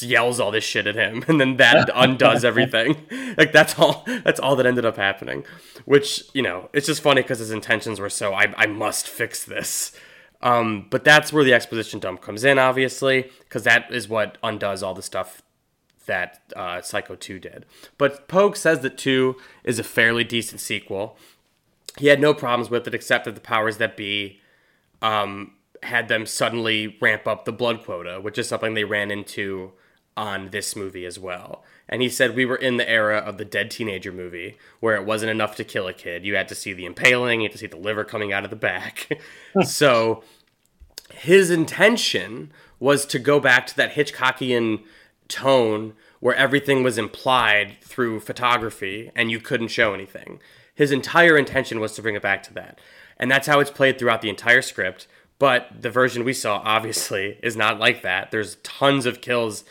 [0.00, 3.06] yells all this shit at him, and then that undoes everything.
[3.36, 4.04] Like that's all.
[4.06, 5.44] That's all that ended up happening.
[5.84, 9.44] Which you know, it's just funny because his intentions were so I I must fix
[9.44, 9.92] this.
[10.42, 14.82] Um, but that's where the exposition dump comes in, obviously, because that is what undoes
[14.82, 15.40] all the stuff
[16.04, 17.64] that uh, Psycho 2 did.
[17.96, 21.16] But Pogue says that 2 is a fairly decent sequel.
[21.98, 24.40] He had no problems with it, except that the powers that be
[25.02, 25.52] um,
[25.82, 29.72] had them suddenly ramp up the blood quota, which is something they ran into
[30.16, 31.64] on this movie as well.
[31.88, 35.04] And he said we were in the era of the dead teenager movie where it
[35.04, 36.24] wasn't enough to kill a kid.
[36.24, 38.50] You had to see the impaling, you had to see the liver coming out of
[38.50, 39.20] the back.
[39.62, 40.22] so
[41.12, 44.82] his intention was to go back to that Hitchcockian
[45.28, 50.40] tone where everything was implied through photography and you couldn't show anything.
[50.74, 52.80] His entire intention was to bring it back to that.
[53.16, 55.06] And that's how it's played throughout the entire script.
[55.38, 58.30] But the version we saw, obviously, is not like that.
[58.30, 59.64] There's tons of kills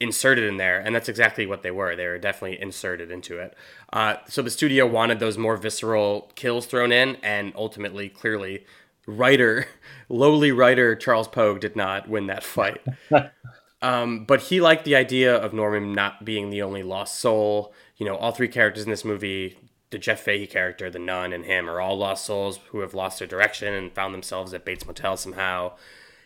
[0.00, 1.94] inserted in there, and that's exactly what they were.
[1.94, 3.54] They were definitely inserted into it.
[3.92, 8.64] Uh, so the studio wanted those more visceral kills thrown in, and ultimately, clearly,
[9.06, 9.66] writer,
[10.08, 12.80] lowly writer Charles Pogue did not win that fight.
[13.82, 17.74] um, but he liked the idea of Norman not being the only lost soul.
[17.98, 19.58] You know, all three characters in this movie,
[19.90, 23.18] the Jeff Fahey character, the nun, and him, are all lost souls who have lost
[23.18, 25.72] their direction and found themselves at Bates Motel somehow.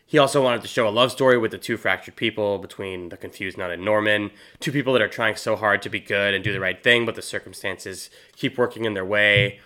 [0.07, 3.17] He also wanted to show a love story with the two fractured people between the
[3.17, 6.45] confused nun and Norman, two people that are trying so hard to be good and
[6.45, 9.61] do the right thing, but the circumstances keep working in their way,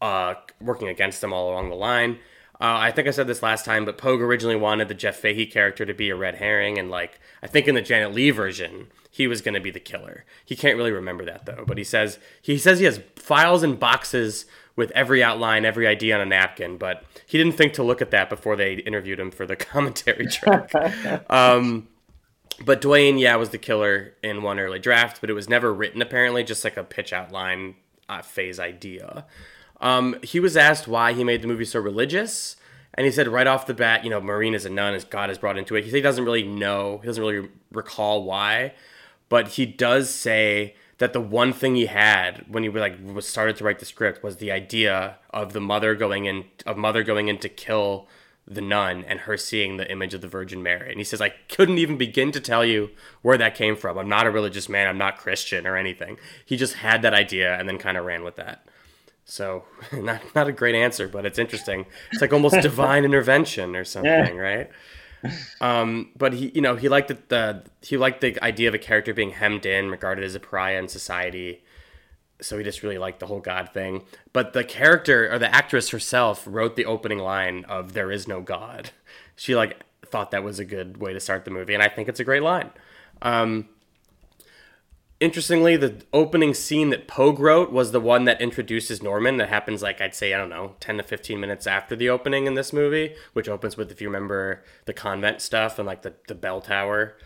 [0.00, 2.18] uh, working against them all along the line.
[2.60, 5.46] Uh, I think I said this last time, but Pogue originally wanted the Jeff Fahey
[5.46, 8.86] character to be a red herring, and like I think in the Janet Leigh version,
[9.14, 10.24] he was going to be the killer.
[10.42, 13.78] He can't really remember that though, but he says he says he has files and
[13.78, 18.00] boxes with every outline, every idea on a napkin, but he didn't think to look
[18.00, 20.72] at that before they interviewed him for the commentary track.
[21.30, 21.88] um,
[22.64, 26.00] but Dwayne, yeah, was the killer in one early draft, but it was never written
[26.00, 27.74] apparently, just like a pitch outline
[28.08, 29.26] uh, phase idea.
[29.78, 32.56] Um, he was asked why he made the movie so religious,
[32.94, 35.28] and he said right off the bat, you know, Maureen is a nun, as God
[35.28, 35.84] has brought into it.
[35.84, 38.72] He, he doesn't really know, he doesn't really recall why,
[39.32, 43.56] but he does say that the one thing he had when he like was started
[43.56, 47.28] to write the script was the idea of the mother going in of mother going
[47.28, 48.06] in to kill
[48.46, 50.90] the nun and her seeing the image of the Virgin Mary.
[50.90, 52.90] And he says, I couldn't even begin to tell you
[53.22, 53.96] where that came from.
[53.96, 54.86] I'm not a religious man.
[54.86, 56.18] I'm not Christian or anything.
[56.44, 58.66] He just had that idea and then kind of ran with that.
[59.24, 59.64] So
[59.94, 61.86] not not a great answer, but it's interesting.
[62.10, 64.42] It's like almost divine intervention or something, yeah.
[64.42, 64.70] right?
[65.60, 68.78] Um, but he, you know, he liked the, the he liked the idea of a
[68.78, 71.62] character being hemmed in, regarded as a pariah in society.
[72.40, 74.04] So he just really liked the whole God thing.
[74.32, 78.40] But the character or the actress herself wrote the opening line of "There is no
[78.40, 78.90] God."
[79.36, 82.08] She like thought that was a good way to start the movie, and I think
[82.08, 82.70] it's a great line.
[83.22, 83.68] Um,
[85.22, 89.36] interestingly, the opening scene that Pogue wrote was the one that introduces Norman.
[89.36, 92.46] That happens like I'd say I don't know, ten to fifteen minutes after the opening
[92.46, 96.14] in this movie, which opens with if you remember the convent stuff and like the
[96.26, 97.16] the bell tower.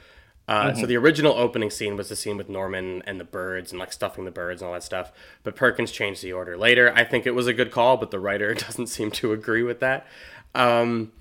[0.49, 0.81] Uh, mm-hmm.
[0.81, 3.93] So the original opening scene was the scene with Norman and the birds and like
[3.93, 5.11] stuffing the birds and all that stuff.
[5.43, 6.93] But Perkins changed the order later.
[6.95, 9.81] I think it was a good call, but the writer doesn't seem to agree with
[9.81, 10.07] that.
[10.55, 11.13] Um,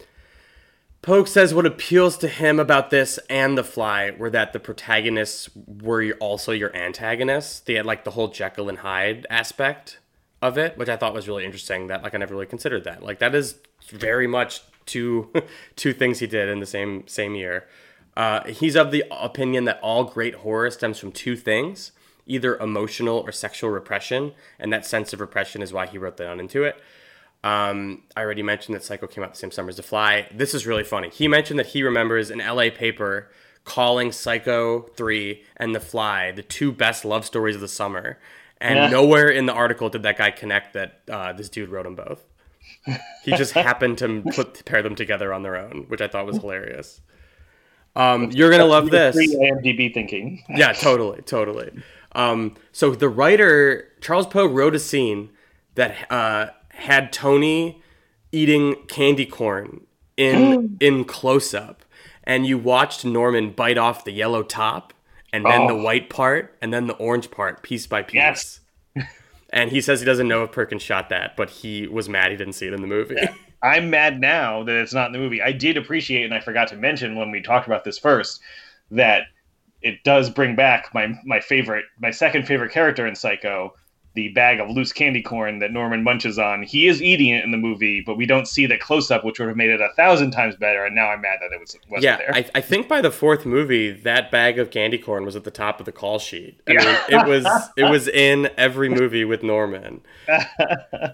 [1.06, 5.52] Pogue says what appeals to him about this and The Fly were that the protagonists
[5.56, 7.60] were also your antagonists.
[7.60, 10.00] They had like the whole Jekyll and Hyde aspect
[10.41, 11.86] of it, which I thought was really interesting.
[11.88, 13.04] That like I never really considered that.
[13.04, 15.32] Like that is very much two
[15.76, 17.68] two things he did in the same same year.
[18.18, 21.91] Uh, he's of the opinion that all great horror stems from two things:
[22.26, 26.24] either emotional or sexual repression, and that sense of repression is why he wrote the
[26.24, 26.82] nun into it.
[27.46, 30.28] Um, I already mentioned that Psycho came out the same summer as The Fly.
[30.34, 31.10] This is really funny.
[31.10, 33.30] He mentioned that he remembers an LA paper
[33.66, 38.18] calling Psycho 3 and The Fly the two best love stories of the summer.
[38.60, 38.90] And yeah.
[38.90, 42.26] nowhere in the article did that guy connect that uh, this dude wrote them both.
[43.24, 46.38] He just happened to put pair them together on their own, which I thought was
[46.38, 47.00] hilarious.
[47.96, 49.16] Um, you're gonna love this.
[49.16, 50.44] IMDb thinking.
[50.50, 51.72] yeah, totally, totally.
[52.14, 55.30] Um, so the writer Charles Pogue wrote a scene
[55.76, 57.82] that uh, had Tony
[58.32, 59.86] eating candy corn
[60.18, 61.84] in in close up,
[62.24, 64.94] and you watched Norman bite off the yellow top,
[65.34, 65.68] and then oh.
[65.68, 68.16] the white part, and then the orange part, piece by piece.
[68.16, 68.60] Yes.
[69.50, 72.38] and he says he doesn't know if Perkins shot that, but he was mad he
[72.38, 73.16] didn't see it in the movie.
[73.18, 73.34] Yeah.
[73.62, 75.42] I'm mad now that it's not in the movie.
[75.42, 78.40] I did appreciate, and I forgot to mention when we talked about this first,
[78.92, 79.24] that
[79.82, 83.74] it does bring back my my favorite, my second favorite character in Psycho,
[84.15, 86.63] the bag of loose candy corn that Norman munches on.
[86.63, 89.39] He is eating it in the movie, but we don't see the close up, which
[89.39, 90.86] would have made it a thousand times better.
[90.86, 92.34] And now I'm mad that it was wasn't Yeah, there.
[92.34, 95.51] I, I think by the fourth movie, that bag of candy corn was at the
[95.51, 96.62] top of the call sheet.
[96.67, 96.86] I Yeah.
[97.10, 100.01] mean, it was it was in every movie with Norman.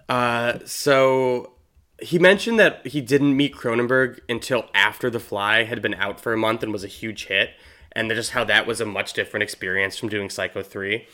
[0.09, 1.53] Uh, so
[2.01, 6.33] he mentioned that he didn't meet Cronenberg until after The Fly had been out for
[6.33, 7.51] a month and was a huge hit,
[7.93, 11.07] and just how that was a much different experience from doing Psycho three.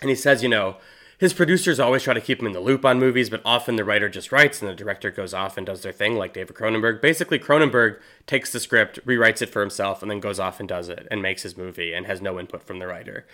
[0.00, 0.76] And he says, you know,
[1.18, 3.84] his producers always try to keep him in the loop on movies, but often the
[3.84, 7.02] writer just writes and the director goes off and does their thing, like David Cronenberg.
[7.02, 10.88] Basically, Cronenberg takes the script, rewrites it for himself, and then goes off and does
[10.88, 13.26] it and makes his movie and has no input from the writer.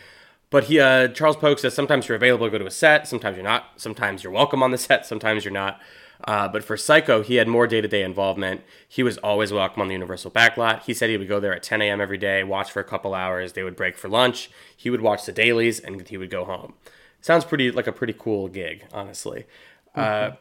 [0.49, 3.37] But he, uh, Charles Pogue says sometimes you're available to go to a set, sometimes
[3.37, 5.79] you're not, sometimes you're welcome on the set, sometimes you're not.
[6.27, 8.62] Uh, but for Psycho, he had more day to day involvement.
[8.88, 10.85] He was always welcome on the Universal backlot.
[10.85, 12.01] He said he would go there at 10 a.m.
[12.01, 13.53] every day, watch for a couple hours.
[13.53, 14.51] They would break for lunch.
[14.75, 16.75] He would watch the dailies, and he would go home.
[17.24, 19.46] Sounds pretty like a pretty cool gig, honestly.
[19.94, 20.32] Uh,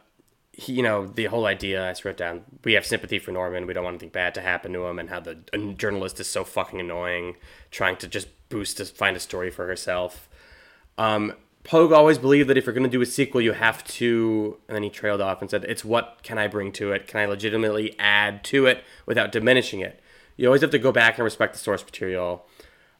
[0.52, 2.42] he, you know, the whole idea I wrote down.
[2.62, 3.66] We have sympathy for Norman.
[3.66, 5.36] We don't want anything bad to happen to him, and how the
[5.78, 7.36] journalist is so fucking annoying,
[7.70, 10.28] trying to just boost to find a story for herself.
[10.98, 14.58] Um, Pogue always believed that if you're going to do a sequel, you have to.
[14.68, 17.06] And then he trailed off and said, "It's what can I bring to it?
[17.06, 20.02] Can I legitimately add to it without diminishing it?
[20.36, 22.46] You always have to go back and respect the source material."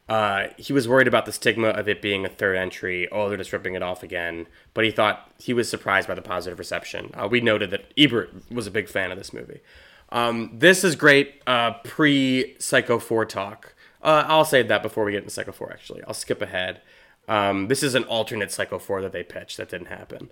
[0.07, 3.09] Uh, he was worried about the stigma of it being a third entry.
[3.11, 4.47] Oh, they're just ripping it off again.
[4.73, 7.11] But he thought he was surprised by the positive reception.
[7.13, 9.61] Uh, we noted that Ebert was a big fan of this movie.
[10.09, 13.73] Um, this is great uh, pre Psycho 4 talk.
[14.01, 16.03] Uh, I'll save that before we get into Psycho 4, actually.
[16.03, 16.81] I'll skip ahead.
[17.27, 20.29] Um, this is an alternate Psycho 4 that they pitched that didn't happen.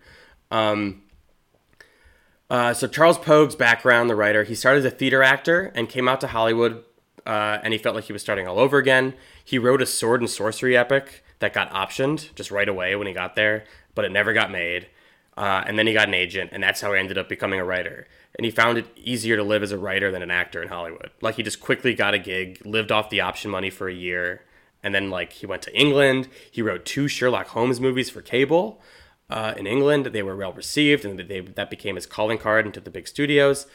[0.52, 1.02] Um,
[2.52, 6.08] uh, so Charles Pogue's background, the writer, he started as a theater actor and came
[6.08, 6.84] out to Hollywood,
[7.26, 9.14] uh, and he felt like he was starting all over again.
[9.44, 13.14] He wrote a sword and sorcery epic that got optioned just right away when he
[13.14, 14.88] got there, but it never got made.
[15.36, 17.66] Uh, and then he got an agent, and that's how he ended up becoming a
[17.66, 18.08] writer.
[18.38, 21.12] And he found it easier to live as a writer than an actor in Hollywood.
[21.22, 24.44] Like he just quickly got a gig, lived off the option money for a year,
[24.84, 26.28] and then like he went to England.
[26.52, 28.82] He wrote two Sherlock Holmes movies for cable
[29.30, 30.08] uh, in England.
[30.08, 33.66] They were well received, and they, that became his calling card into the big studios.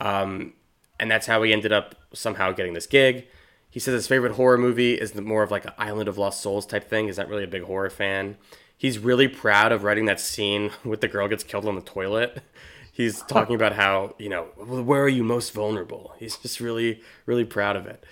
[0.00, 0.54] Um,
[1.00, 3.26] and that's how he ended up somehow getting this gig.
[3.70, 6.66] He says his favorite horror movie is more of like an Island of Lost Souls
[6.66, 7.06] type thing.
[7.06, 8.36] He's not really a big horror fan.
[8.76, 12.42] He's really proud of writing that scene with the girl gets killed on the toilet.
[12.92, 16.14] He's talking about how you know where are you most vulnerable.
[16.18, 18.04] He's just really really proud of it.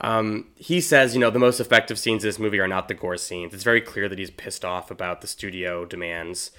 [0.00, 2.94] Um, he says, you know, the most effective scenes in this movie are not the
[2.94, 3.54] gore scenes.
[3.54, 6.50] It's very clear that he's pissed off about the studio demands.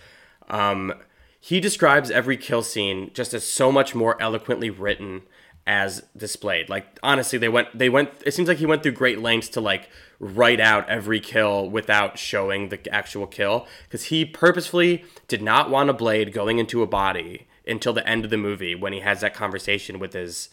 [0.48, 0.94] Um,
[1.38, 5.24] he describes every kill scene just as so much more eloquently written
[5.68, 6.70] as displayed.
[6.70, 8.10] Like honestly, they went they went.
[8.26, 12.18] It seems like he went through great lengths to like write out every kill without
[12.18, 16.88] showing the actual kill because he purposefully did not want a blade going into a
[16.88, 20.50] body until the end of the movie when he has that conversation with his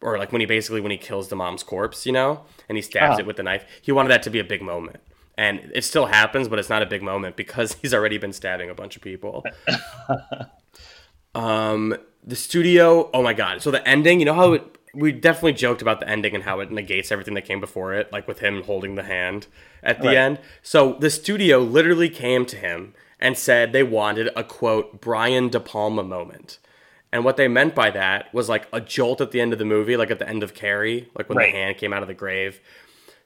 [0.00, 2.82] or like when he basically when he kills the mom's corpse, you know, and he
[2.82, 3.20] stabs Ah.
[3.20, 3.64] it with the knife.
[3.80, 5.00] He wanted that to be a big moment.
[5.38, 8.70] And it still happens, but it's not a big moment because he's already been stabbing
[8.70, 9.44] a bunch of people.
[11.34, 13.62] um, the studio, oh my god!
[13.62, 16.60] So the ending, you know how it, we definitely joked about the ending and how
[16.60, 19.46] it negates everything that came before it, like with him holding the hand
[19.82, 20.16] at the Right.
[20.16, 20.40] end.
[20.62, 25.60] So the studio literally came to him and said they wanted a quote Brian De
[25.60, 26.58] Palma moment.
[27.12, 29.64] And what they meant by that was like a jolt at the end of the
[29.64, 31.50] movie, like at the end of Carrie, like when Right.
[31.52, 32.60] the hand came out of the grave.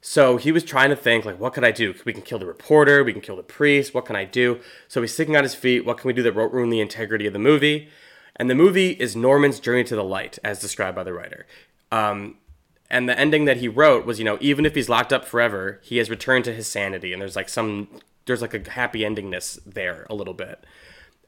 [0.03, 1.95] So he was trying to think, like, what could I do?
[2.05, 4.61] We can kill the reporter, we can kill the priest, what can I do?
[4.89, 7.27] So he's thinking on his feet, what can we do that won't ruin the integrity
[7.27, 7.89] of the movie?
[8.37, 11.47] And the movie is Norman's journey to the light, as described by the writer.
[11.93, 12.37] Um,
[12.91, 15.81] and the ending that he wrote was, you know, even if he's locked up forever,
[15.83, 17.89] he has returned to his sanity, and there's like some,
[18.27, 20.65] there's like a happy endingness there a little bit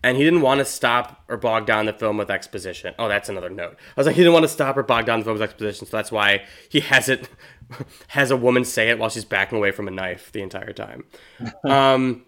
[0.04, 2.94] and he didn't want to stop or bog down the film with exposition.
[2.98, 3.76] Oh, that's another note.
[3.96, 5.86] I was like, he didn't want to stop or bog down the film with exposition,
[5.86, 7.28] so that's why he has it
[8.08, 11.04] has a woman say it while she's backing away from a knife the entire time.
[11.64, 12.24] um,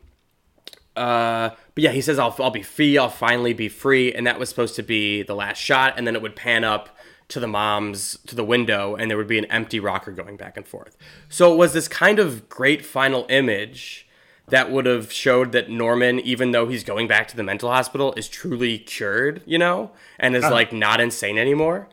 [0.96, 2.96] uh, but yeah, he says, "I'll I'll be free.
[2.98, 6.14] I'll finally be free," and that was supposed to be the last shot, and then
[6.14, 6.96] it would pan up
[7.28, 10.57] to the mom's to the window, and there would be an empty rocker going back
[10.57, 10.96] and forth.
[11.28, 14.07] So it was this kind of great final image
[14.48, 18.12] that would have showed that Norman, even though he's going back to the mental hospital,
[18.16, 21.88] is truly cured, you know, and is like not insane anymore.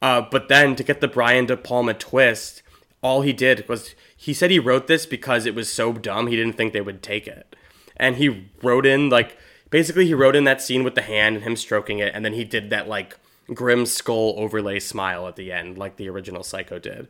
[0.00, 2.62] Uh, but then to get the Brian De Palma twist,
[3.02, 6.36] all he did was he said he wrote this because it was so dumb he
[6.36, 7.56] didn't think they would take it,
[7.98, 9.36] and he wrote in like
[9.70, 12.32] basically he wrote in that scene with the hand and him stroking it, and then
[12.32, 13.18] he did that like
[13.52, 17.08] grim skull overlay smile at the end, like the original Psycho did.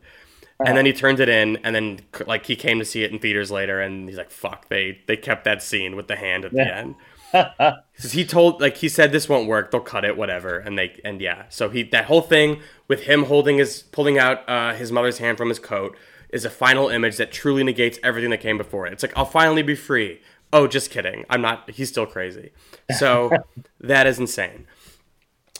[0.65, 3.19] and then he turned it in, and then like he came to see it in
[3.19, 6.51] theaters later, and he's like, "Fuck!" They they kept that scene with the hand at
[6.51, 6.95] the end."
[8.11, 9.71] he told like he said this won't work.
[9.71, 10.57] They'll cut it, whatever.
[10.57, 11.45] And they and yeah.
[11.49, 15.37] So he that whole thing with him holding his pulling out uh, his mother's hand
[15.37, 15.95] from his coat
[16.29, 18.93] is a final image that truly negates everything that came before it.
[18.93, 20.21] It's like I'll finally be free.
[20.51, 21.25] Oh, just kidding.
[21.29, 21.69] I'm not.
[21.69, 22.51] He's still crazy.
[22.97, 23.31] So
[23.79, 24.67] that is insane.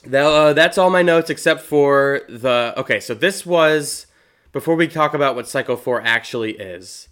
[0.06, 2.74] That, uh, that's all my notes except for the.
[2.78, 4.08] Okay, so this was
[4.52, 7.10] before we talk about what Psycho 4 actually is.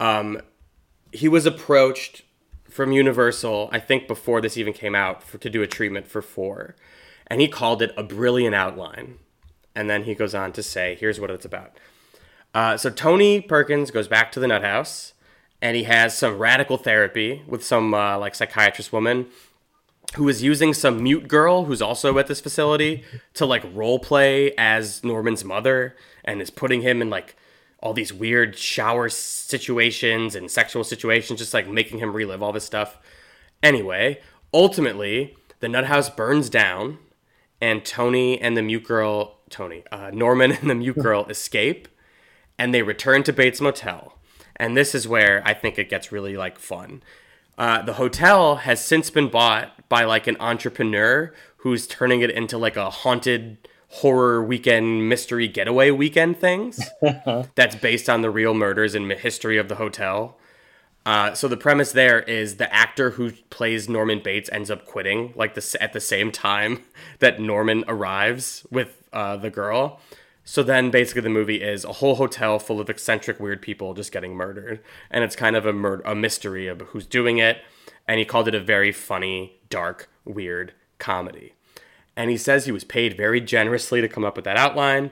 [0.00, 0.40] Um,
[1.12, 2.22] he was approached
[2.68, 6.20] from Universal, I think before this even came out, for, to do a treatment for
[6.20, 6.74] 4.
[7.28, 9.18] And he called it a brilliant outline.
[9.76, 11.78] And then he goes on to say, here's what it's about.
[12.52, 15.13] Uh, so Tony Perkins goes back to the nut house
[15.64, 19.26] and he has some radical therapy with some uh, like psychiatrist woman
[20.16, 23.02] who is using some mute girl who's also at this facility
[23.32, 27.34] to like role play as Norman's mother and is putting him in like
[27.80, 32.64] all these weird shower situations and sexual situations, just like making him relive all this
[32.64, 32.98] stuff.
[33.62, 34.20] Anyway,
[34.52, 36.98] ultimately, the nut house burns down
[37.58, 41.88] and Tony and the mute girl, Tony, uh, Norman and the mute girl escape
[42.58, 44.13] and they return to Bates Motel.
[44.56, 47.02] And this is where I think it gets really like fun.
[47.56, 52.58] Uh, the hotel has since been bought by like an entrepreneur who's turning it into
[52.58, 56.80] like a haunted horror weekend mystery getaway weekend things
[57.54, 60.36] that's based on the real murders and history of the hotel.
[61.06, 65.32] Uh, so the premise there is the actor who plays Norman Bates ends up quitting
[65.36, 66.82] like the at the same time
[67.18, 70.00] that Norman arrives with uh, the girl.
[70.44, 74.12] So then basically the movie is a whole hotel full of eccentric weird people just
[74.12, 74.80] getting murdered,
[75.10, 77.62] and it's kind of a mur- a mystery of who's doing it.
[78.06, 81.54] And he called it a very funny, dark, weird comedy.
[82.14, 85.10] And he says he was paid very generously to come up with that outline,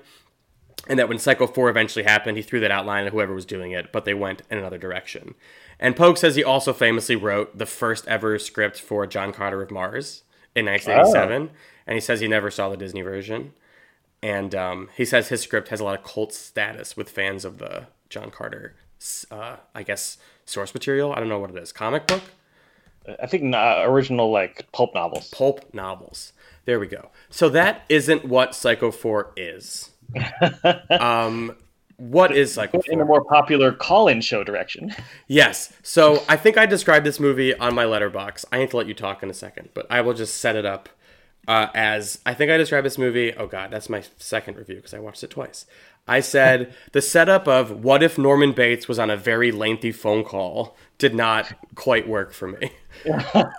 [0.89, 3.73] and that when Psycho 4 eventually happened, he threw that outline at whoever was doing
[3.73, 5.35] it, but they went in another direction.
[5.81, 9.71] And Pogue says he also famously wrote the first ever script for John Carter of
[9.71, 10.25] Mars
[10.55, 11.51] in 1987,
[11.87, 13.53] and he says he never saw the Disney version.
[14.23, 17.59] And um, he says his script has a lot of cult status with fans of
[17.59, 18.77] the John Carter,
[19.31, 21.13] uh, I guess, source material.
[21.13, 21.73] I don't know what it is.
[21.73, 22.23] Comic book?
[23.21, 25.29] I think uh, original like pulp novels.
[25.31, 26.33] Pulp novels.
[26.65, 27.11] There we go.
[27.29, 29.91] So that isn't what Psycho 4 is.
[30.91, 31.57] um,
[31.97, 32.93] what is Psycho 4?
[32.93, 34.95] In a more popular call-in show direction.
[35.27, 35.73] Yes.
[35.83, 38.45] So I think I described this movie on my Letterboxd.
[38.53, 40.67] I need to let you talk in a second, but I will just set it
[40.67, 40.91] up
[41.49, 43.33] uh, as I think I described this movie.
[43.35, 45.67] Oh God, that's my second review because I watched it twice.
[46.07, 50.25] I said the setup of what if Norman Bates was on a very lengthy phone
[50.25, 52.73] call did not quite work for me.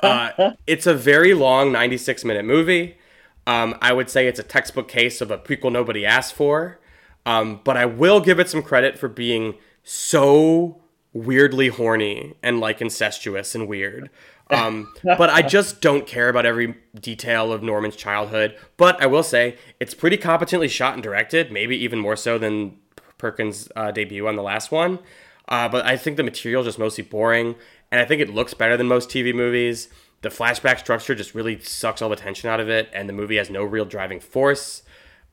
[0.04, 2.98] uh, it's a very long 96 minute movie.
[3.46, 6.80] Um, I would say it's a textbook case of a prequel nobody asked for.
[7.26, 10.82] Um, but I will give it some credit for being so
[11.14, 14.10] weirdly horny and like incestuous and weird.
[14.54, 18.58] Um, but I just don't care about every detail of Norman's childhood.
[18.78, 22.78] But I will say it's pretty competently shot and directed, maybe even more so than
[23.18, 25.00] Perkins' uh, debut on the last one.
[25.48, 27.56] Uh, but I think the material is just mostly boring,
[27.92, 29.90] and I think it looks better than most TV movies.
[30.22, 33.36] The flashback structure just really sucks all the tension out of it, and the movie
[33.36, 34.84] has no real driving force.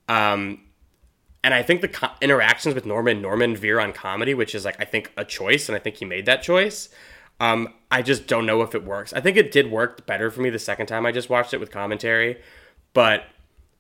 [0.09, 0.63] Um,
[1.45, 4.77] and I think the co- interactions with Norman Norman veer on comedy, which is like
[4.81, 6.89] I think a choice, and I think he made that choice.
[7.41, 9.13] Um, I just don't know if it works.
[9.13, 11.59] I think it did work better for me the second time I just watched it
[11.59, 12.41] with commentary,
[12.93, 13.25] but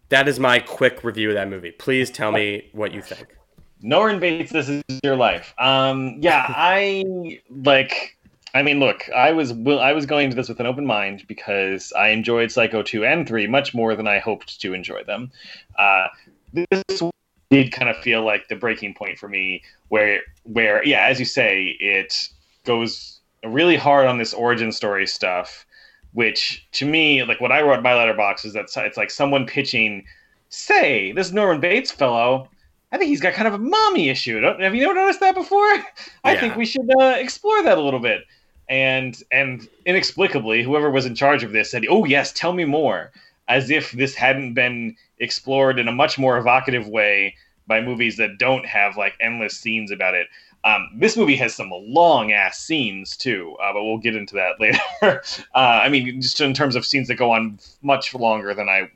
[0.08, 1.70] that is my quick review of that movie.
[1.70, 3.36] Please tell me what you think.
[3.82, 5.54] Norman Bates, this is your life.
[5.58, 7.04] Um, yeah, I
[7.48, 8.16] like.
[8.52, 11.24] I mean, look, I was will I was going into this with an open mind
[11.28, 15.30] because I enjoyed Psycho two and three much more than I hoped to enjoy them.
[15.78, 16.08] Uh,
[16.52, 17.02] this
[17.50, 21.24] did kind of feel like the breaking point for me, where where yeah, as you
[21.24, 22.28] say, it
[22.64, 25.66] goes really hard on this origin story stuff,
[26.12, 29.46] which to me, like what I wrote in my Letterboxd is that it's like someone
[29.46, 30.04] pitching,
[30.48, 32.48] say, this Norman Bates fellow.
[32.92, 34.40] I think he's got kind of a mommy issue.
[34.40, 35.58] Don't, have you ever noticed that before?
[36.24, 36.40] I Yeah.
[36.40, 38.22] think we should uh, explore that a little bit.
[38.68, 43.10] And and inexplicably, whoever was in charge of this said, "Oh yes, tell me more,"
[43.48, 47.34] as if this hadn't been explored in a much more evocative way
[47.66, 50.28] by movies that don't have like endless scenes about it.
[50.62, 54.60] Um, this movie has some long ass scenes too, uh, but we'll get into that
[54.60, 55.22] later.
[55.54, 58.90] uh, I mean, just in terms of scenes that go on much longer than I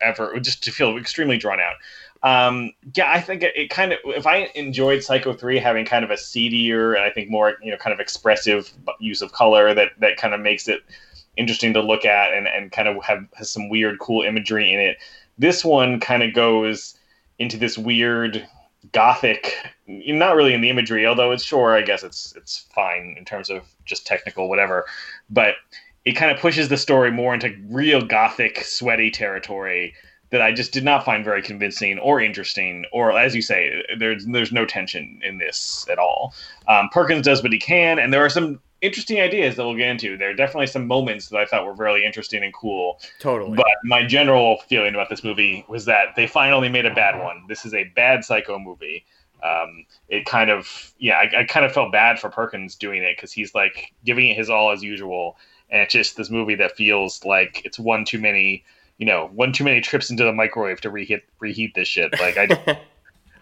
[0.00, 1.74] ever, just to feel extremely drawn out.
[2.22, 3.98] Um, yeah, I think it, it kind of.
[4.04, 7.72] If I enjoyed Psycho three having kind of a seedier and I think more you
[7.72, 10.82] know kind of expressive use of color that that kind of makes it
[11.36, 14.78] interesting to look at and and kind of have has some weird cool imagery in
[14.78, 14.98] it.
[15.36, 16.96] This one kind of goes
[17.40, 18.46] into this weird
[18.92, 19.54] gothic
[19.86, 23.50] not really in the imagery, although it's sure, I guess it's it's fine in terms
[23.50, 24.86] of just technical whatever.
[25.30, 25.54] But
[26.04, 29.94] it kind of pushes the story more into real gothic, sweaty territory
[30.30, 34.26] that I just did not find very convincing or interesting, or as you say, there's
[34.26, 36.34] there's no tension in this at all.
[36.68, 39.88] Um, Perkins does what he can, and there are some interesting ideas that we'll get
[39.88, 40.18] into.
[40.18, 43.00] There are definitely some moments that I thought were really interesting and cool.
[43.20, 43.56] Totally.
[43.56, 47.44] But my general feeling about this movie was that they finally made a bad one.
[47.48, 49.06] This is a bad psycho movie.
[49.42, 53.16] Um, it kind of, yeah, I, I kind of felt bad for Perkins doing it
[53.16, 55.36] because he's like giving it his all as usual,
[55.70, 58.64] and it's just this movie that feels like it's one too many,
[58.98, 62.12] you know, one too many trips into the microwave to reheat reheat this shit.
[62.20, 62.80] Like I.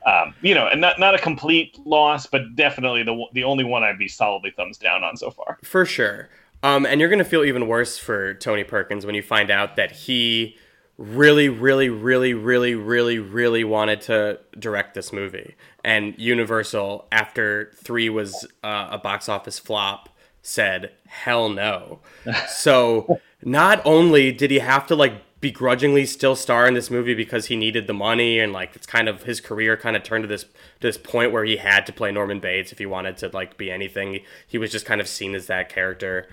[0.07, 3.83] um, you know, and not not a complete loss, but definitely the the only one
[3.83, 5.59] I'd be solidly thumbs down on so far.
[5.63, 6.29] For sure.
[6.63, 9.93] Um, and you're gonna feel even worse for Tony Perkins when you find out that
[9.93, 10.57] he
[10.99, 18.11] really, really, really, really, really, really wanted to direct this movie, and Universal, after three
[18.11, 20.11] was uh, a box office flop,
[20.43, 22.01] said hell no.
[22.49, 27.47] so not only did he have to like begrudgingly still star in this movie because
[27.47, 30.29] he needed the money and like it's kind of his career kind of turned to
[30.29, 33.29] this to this point where he had to play Norman Bates if he wanted to
[33.29, 34.21] like be anything.
[34.47, 36.29] He was just kind of seen as that character.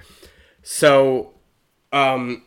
[0.61, 1.31] So
[1.93, 2.43] um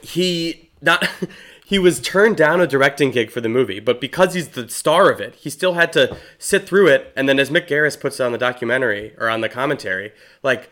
[0.00, 1.08] he not
[1.64, 5.10] he was turned down a directing gig for the movie, but because he's the star
[5.10, 8.20] of it, he still had to sit through it and then as Mick Garris puts
[8.20, 10.12] it on the documentary or on the commentary,
[10.44, 10.70] like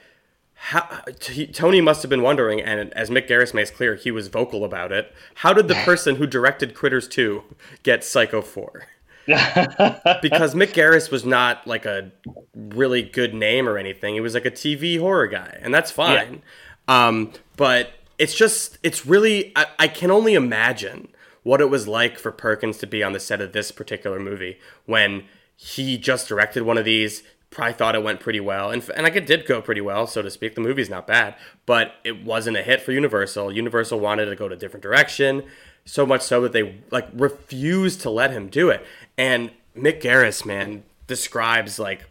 [0.64, 0.86] how,
[1.18, 4.64] t- Tony must have been wondering, and as Mick Garris makes clear, he was vocal
[4.64, 5.12] about it.
[5.34, 7.42] How did the person who directed Critters 2
[7.82, 8.86] get Psycho 4?
[9.26, 12.12] because Mick Garris was not like a
[12.54, 14.14] really good name or anything.
[14.14, 16.42] He was like a TV horror guy, and that's fine.
[16.88, 17.08] Yeah.
[17.08, 21.08] Um, but it's just, it's really, I, I can only imagine
[21.42, 24.60] what it was like for Perkins to be on the set of this particular movie
[24.86, 25.24] when
[25.56, 29.14] he just directed one of these probably thought it went pretty well, and and like
[29.14, 30.54] it did go pretty well, so to speak.
[30.54, 31.36] The movie's not bad,
[31.66, 33.52] but it wasn't a hit for Universal.
[33.52, 35.44] Universal wanted to go to a different direction,
[35.84, 38.84] so much so that they like refused to let him do it.
[39.16, 42.06] And Mick Garris, man, describes like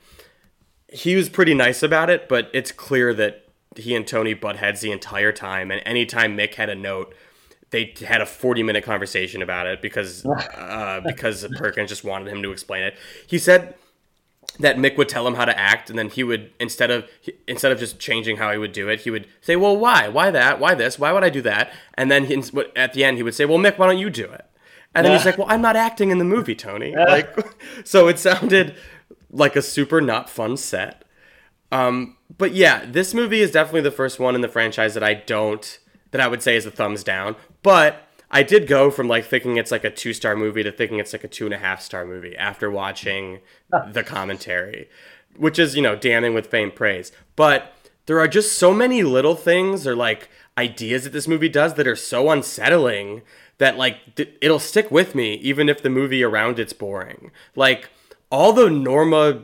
[0.87, 4.81] he was pretty nice about it, but it's clear that he and Tony butt heads
[4.81, 7.13] the entire time, and anytime Mick had a note.
[7.69, 10.25] They had a forty-minute conversation about it because
[10.57, 12.97] uh, because Perkins just wanted him to explain it.
[13.27, 13.75] He said
[14.59, 17.05] that Mick would tell him how to act, and then he would instead of
[17.47, 20.07] instead of just changing how he would do it, he would say, "Well, why?
[20.07, 20.59] Why that?
[20.59, 20.99] Why this?
[20.99, 22.43] Why would I do that?" And then he,
[22.75, 24.45] at the end, he would say, "Well, Mick, why don't you do it?"
[24.93, 27.33] And then he's like, "Well, I'm not acting in the movie, Tony." Like,
[27.85, 28.75] so it sounded
[29.31, 31.05] like a super not fun set.
[31.71, 35.13] Um, but yeah, this movie is definitely the first one in the franchise that I
[35.13, 35.79] don't
[36.11, 37.35] that I would say is a thumbs down.
[37.63, 40.99] But I did go from like thinking it's like a two star movie to thinking
[40.99, 43.39] it's like a two and a half star movie after watching
[43.91, 44.89] the commentary,
[45.35, 47.11] which is, you know, damning with faint praise.
[47.35, 47.73] But
[48.05, 51.87] there are just so many little things or like ideas that this movie does that
[51.87, 53.21] are so unsettling
[53.57, 57.31] that like th- it'll stick with me even if the movie around it's boring.
[57.55, 57.89] Like
[58.29, 59.43] all the Norma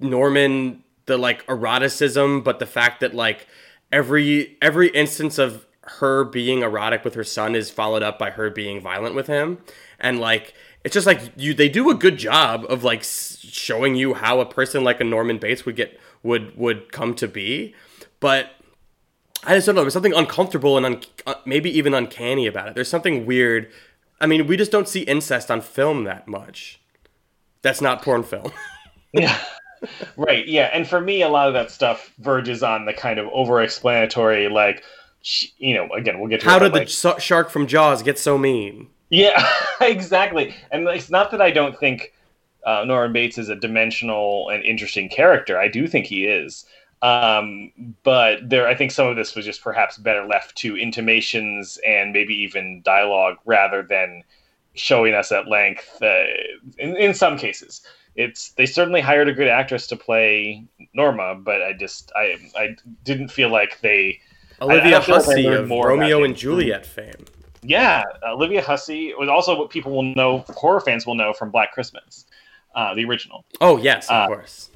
[0.00, 3.46] Norman the like eroticism, but the fact that like
[3.92, 8.50] every every instance of her being erotic with her son is followed up by her
[8.50, 9.58] being violent with him.
[9.98, 10.54] And like
[10.84, 14.46] it's just like you they do a good job of like showing you how a
[14.46, 17.74] person like a Norman Bates would get would would come to be.
[18.20, 18.50] But
[19.44, 19.82] I just don't know.
[19.82, 22.74] There's something uncomfortable and un- uh, maybe even uncanny about it.
[22.74, 23.70] There's something weird.
[24.20, 26.80] I mean we just don't see incest on film that much.
[27.62, 28.52] That's not porn film.
[29.14, 29.38] Yeah.
[30.16, 30.48] Right.
[30.48, 30.70] Yeah.
[30.72, 34.48] And for me a lot of that stuff verges on the kind of over explanatory
[34.48, 34.84] like
[35.58, 38.88] you know, again, we'll get to how did the shark from Jaws get so mean?
[39.10, 39.46] Yeah,
[39.80, 40.54] exactly.
[40.70, 42.12] And it's not that I don't think
[42.64, 45.58] uh, Norman Bates is a dimensional and interesting character.
[45.58, 46.64] I do think he is.
[47.02, 47.72] Um,
[48.04, 52.12] but there, I think some of this was just perhaps better left to intimations and
[52.12, 54.22] maybe even dialogue rather than
[54.74, 56.00] showing us at length.
[56.00, 56.24] Uh,
[56.78, 57.82] in, in some cases,
[58.14, 60.64] it's they certainly hired a good actress to play
[60.94, 64.20] Norma, but I just I I didn't feel like they
[64.62, 67.26] Olivia Hussey of Romeo and Juliet fame.
[67.62, 71.72] Yeah, Olivia Hussey was also what people will know, horror fans will know from Black
[71.72, 72.24] Christmas,
[72.74, 73.44] uh, the original.
[73.60, 74.70] Oh yes, of uh, course.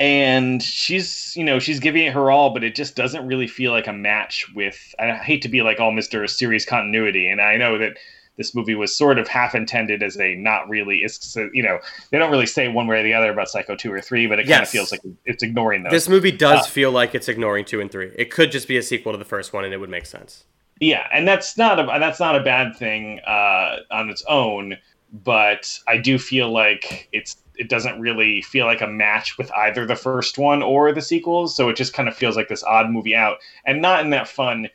[0.00, 3.72] And she's, you know, she's giving it her all, but it just doesn't really feel
[3.72, 4.94] like a match with.
[4.98, 7.98] I hate to be like, oh, Mister Series continuity, and I know that
[8.38, 11.78] this movie was sort of half intended as a not really it's you know
[12.10, 14.38] they don't really say one way or the other about psycho 2 or 3 but
[14.38, 14.56] it yes.
[14.56, 17.64] kind of feels like it's ignoring those this movie does uh, feel like it's ignoring
[17.64, 19.78] 2 and 3 it could just be a sequel to the first one and it
[19.78, 20.44] would make sense
[20.80, 24.76] yeah and that's not a that's not a bad thing uh, on its own
[25.12, 29.84] but i do feel like it's it doesn't really feel like a match with either
[29.84, 31.54] the first one or the sequels.
[31.54, 34.28] So it just kind of feels like this odd movie out, and not in that
[34.28, 34.68] fun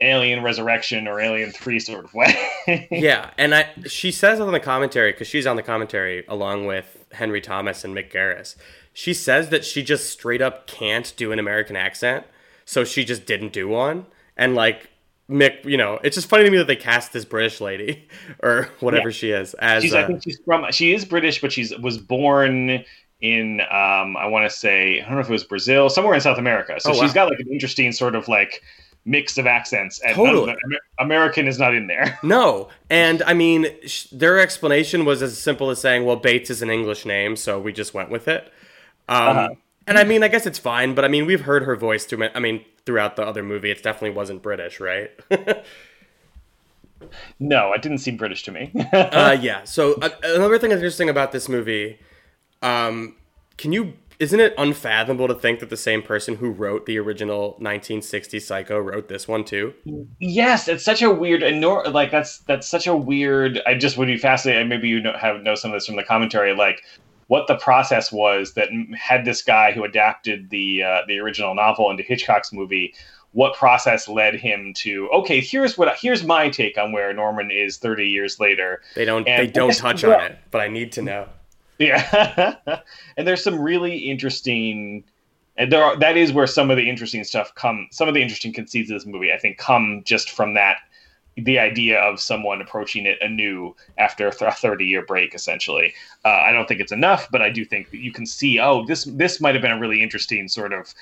[0.00, 2.34] Alien Resurrection or Alien Three sort of way.
[2.90, 7.06] yeah, and I she says on the commentary because she's on the commentary along with
[7.12, 8.54] Henry Thomas and Mick Garris.
[8.92, 12.26] She says that she just straight up can't do an American accent,
[12.64, 14.06] so she just didn't do one.
[14.36, 14.88] And like
[15.28, 18.08] Mick, you know, it's just funny to me that they cast this British lady
[18.42, 19.12] or whatever Yeah.
[19.14, 19.82] she is as.
[19.82, 20.64] she's, uh, I think she's from.
[20.72, 22.84] She is British, but she's was born
[23.20, 23.60] in.
[23.60, 26.38] Um, I want to say I don't know if it was Brazil, somewhere in South
[26.38, 26.76] America.
[26.78, 27.02] So Oh, wow.
[27.02, 28.62] she's got like an interesting sort of like
[29.08, 30.52] mix of accents, and Totally.
[30.68, 32.18] the- American is not in there.
[32.22, 36.62] No, and I mean, sh- their explanation was as simple as saying, "Well, Bates is
[36.62, 38.52] an English name, so we just went with it."
[39.08, 39.48] Um, Uh-huh.
[39.86, 42.28] And I mean, I guess it's fine, but I mean, we've heard her voice through.
[42.34, 45.10] I mean, throughout the other movie, it definitely wasn't British, right?
[47.38, 48.72] No, it didn't seem British to me.
[48.92, 49.62] uh, yeah.
[49.64, 51.98] So uh, another thing that's interesting about this movie,
[52.60, 53.14] um,
[53.56, 53.94] can you?
[54.18, 58.78] Isn't it unfathomable to think that the same person who wrote the original 1960 Psycho
[58.78, 59.74] wrote this one too?
[60.18, 63.60] Yes, it's such a weird and nor like that's that's such a weird.
[63.64, 64.62] I just would be fascinated.
[64.62, 66.82] and Maybe you know, have know some of this from the commentary, like
[67.28, 71.88] what the process was that had this guy who adapted the uh, the original novel
[71.90, 72.94] into Hitchcock's movie.
[73.32, 75.40] What process led him to okay?
[75.40, 78.80] Here's what here's my take on where Norman is 30 years later.
[78.96, 79.28] They don't.
[79.28, 81.28] And they don't touch on it, but I need to know.
[81.78, 82.56] Yeah,
[83.16, 85.04] and there's some really interesting.
[85.56, 87.88] And there are, that is where some of the interesting stuff come.
[87.90, 90.78] Some of the interesting conceits of this movie, I think, come just from that
[91.44, 96.52] the idea of someone approaching it anew after a 30 year break essentially uh, i
[96.52, 99.40] don't think it's enough but i do think that you can see oh this this
[99.40, 100.94] might have been a really interesting sort of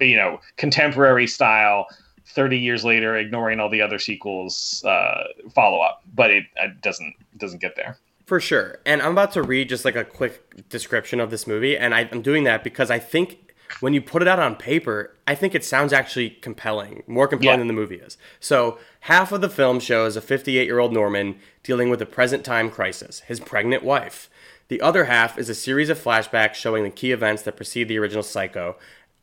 [0.00, 1.86] you know contemporary style
[2.26, 5.24] 30 years later ignoring all the other sequels uh,
[5.54, 7.96] follow up but it, it doesn't doesn't get there
[8.28, 8.78] For sure.
[8.84, 11.78] And I'm about to read just like a quick description of this movie.
[11.78, 15.16] And I, I'm doing that because I think when you put it out on paper,
[15.26, 17.60] I think it sounds actually compelling, more compelling Yeah.
[17.60, 18.18] than the movie is.
[18.38, 22.44] So, half of the film shows a 58 year old Norman dealing with a present
[22.44, 24.28] time crisis, his pregnant wife.
[24.68, 27.98] The other half is a series of flashbacks showing the key events that precede the
[27.98, 28.76] original Psycho.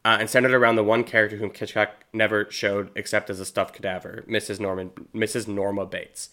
[0.04, 3.74] Uh, and centered around the one character whom Hitchcock never showed except as a stuffed
[3.76, 4.60] cadaver, Mrs.
[4.60, 5.48] Norman, Mrs.
[5.48, 6.30] Norma Bates.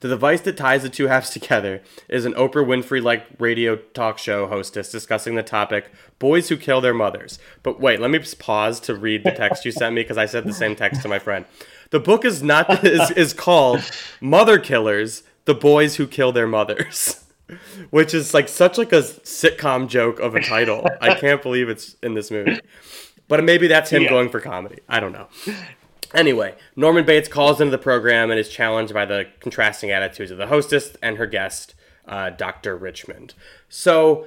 [0.00, 4.18] The device that ties the two halves together is an Oprah Winfrey like radio talk
[4.18, 7.38] show hostess discussing the topic boys who kill their mothers.
[7.62, 10.26] But wait, let me just pause to read the text you sent me because I
[10.26, 11.46] said the same text to my friend.
[11.90, 13.80] The book is not is, is called
[14.20, 17.20] Mother Killers: The Boys Who Kill Their Mothers.
[17.90, 20.86] Which is like such like a sitcom joke of a title.
[21.00, 22.58] I can't believe it's in this movie.
[23.28, 24.08] But maybe that's him Yeah.
[24.10, 24.78] going for comedy.
[24.88, 25.28] I don't know.
[26.14, 30.38] Anyway, Norman Bates calls into the program and is challenged by the contrasting attitudes of
[30.38, 31.74] the hostess and her guest,
[32.06, 32.76] uh, Dr.
[32.76, 33.34] Richmond.
[33.68, 34.26] So,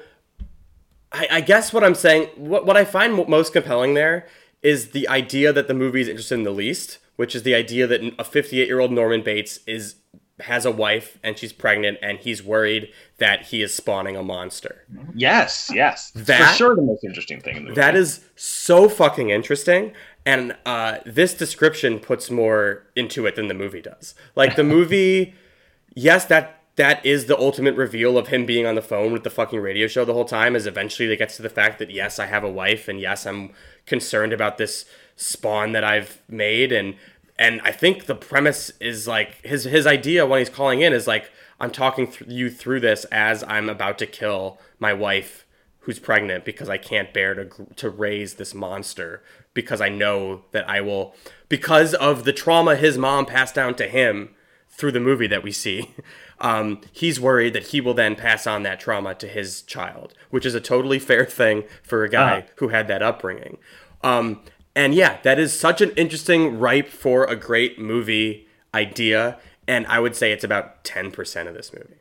[1.12, 4.28] I, I guess what I'm saying, what, what I find mo- most compelling there
[4.62, 7.88] is the idea that the movie is interested in the least, which is the idea
[7.88, 9.96] that a 58 year old Norman Bates is
[10.42, 14.86] has a wife and she's pregnant and he's worried that he is spawning a monster.
[15.16, 18.88] yes yes That- for sure the most interesting thing in the movie That is so
[18.88, 19.94] fucking interesting.
[20.28, 24.14] And uh, this description puts more into it than the movie does.
[24.36, 25.36] Like the movie,
[25.96, 29.30] yes, that that is the ultimate reveal of him being on the phone with the
[29.30, 30.54] fucking radio show the whole time.
[30.54, 33.26] Is eventually it gets to the fact that yes, I have a wife, and yes,
[33.26, 33.52] I'm
[33.86, 34.84] concerned about this
[35.16, 36.96] spawn that I've made, and
[37.40, 41.08] and I think the premise is like his his idea when he's calling in is
[41.08, 45.46] like I'm talking th- you through this as I'm about to kill my wife
[45.88, 49.24] who's pregnant because I can't bear to to raise this monster
[49.58, 51.14] because I know that I will
[51.50, 54.30] because of the trauma his mom passed down to him
[54.70, 55.94] through the movie that we see.
[56.40, 60.46] Um, he's worried that he will then pass on that trauma to his child, which
[60.46, 62.48] is a totally fair thing for a guy Uh-huh.
[62.58, 63.58] who had that upbringing.
[64.04, 64.42] Um,
[64.76, 69.40] and yeah, that is such an interesting, ripe for a great movie idea.
[69.68, 71.96] And I would say it's about 10% of this movie.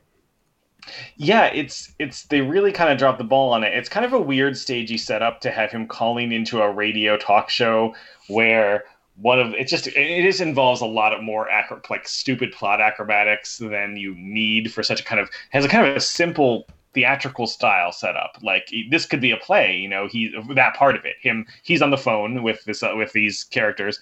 [1.16, 3.74] Yeah, it's it's they really kind of dropped the ball on it.
[3.74, 7.50] It's kind of a weird stagey setup to have him calling into a radio talk
[7.50, 7.94] show
[8.28, 8.84] where
[9.16, 12.80] one of it just it just involves a lot of more acro- like stupid plot
[12.80, 16.66] acrobatics than you need for such a kind of has a kind of a simple
[16.94, 18.38] theatrical style setup.
[18.42, 21.16] Like this could be a play, you know, he that part of it.
[21.20, 24.00] Him he's on the phone with this uh, with these characters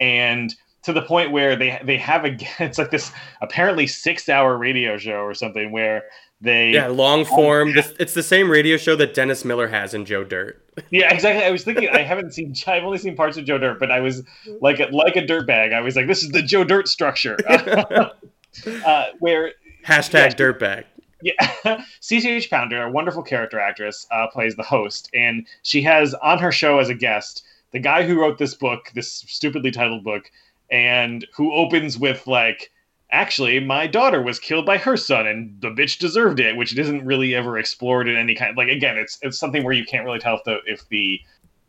[0.00, 4.96] and to the point where they they have a it's like this apparently 6-hour radio
[4.98, 6.04] show or something where
[6.40, 7.72] they Yeah, long form.
[7.74, 10.58] This, it's the same radio show that Dennis Miller has in Joe Dirt.
[10.90, 11.44] Yeah, exactly.
[11.44, 12.54] I was thinking I haven't seen.
[12.66, 14.22] I've only seen parts of Joe Dirt, but I was
[14.62, 15.74] like like a dirtbag.
[15.74, 19.52] I was like, this is the Joe Dirt structure, uh, where
[19.86, 20.28] Hashtag Yeah.
[20.30, 20.84] dirtbag.
[21.22, 26.38] yeah, CCH Pounder, a wonderful character actress, uh, plays the host, and she has on
[26.38, 30.30] her show as a guest the guy who wrote this book, this stupidly titled book,
[30.72, 32.72] and who opens with like,
[33.12, 37.04] "Actually, my daughter was killed by her son, and the bitch deserved it," which isn't
[37.04, 38.56] really ever explored in any kind.
[38.56, 41.20] Like again, it's it's something where you can't really tell if the if the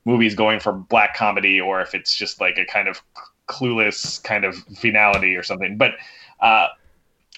[0.05, 3.01] movie is going for black comedy or if it's just like a kind of
[3.47, 5.77] clueless kind of finality or something.
[5.77, 5.91] But
[6.39, 6.67] uh,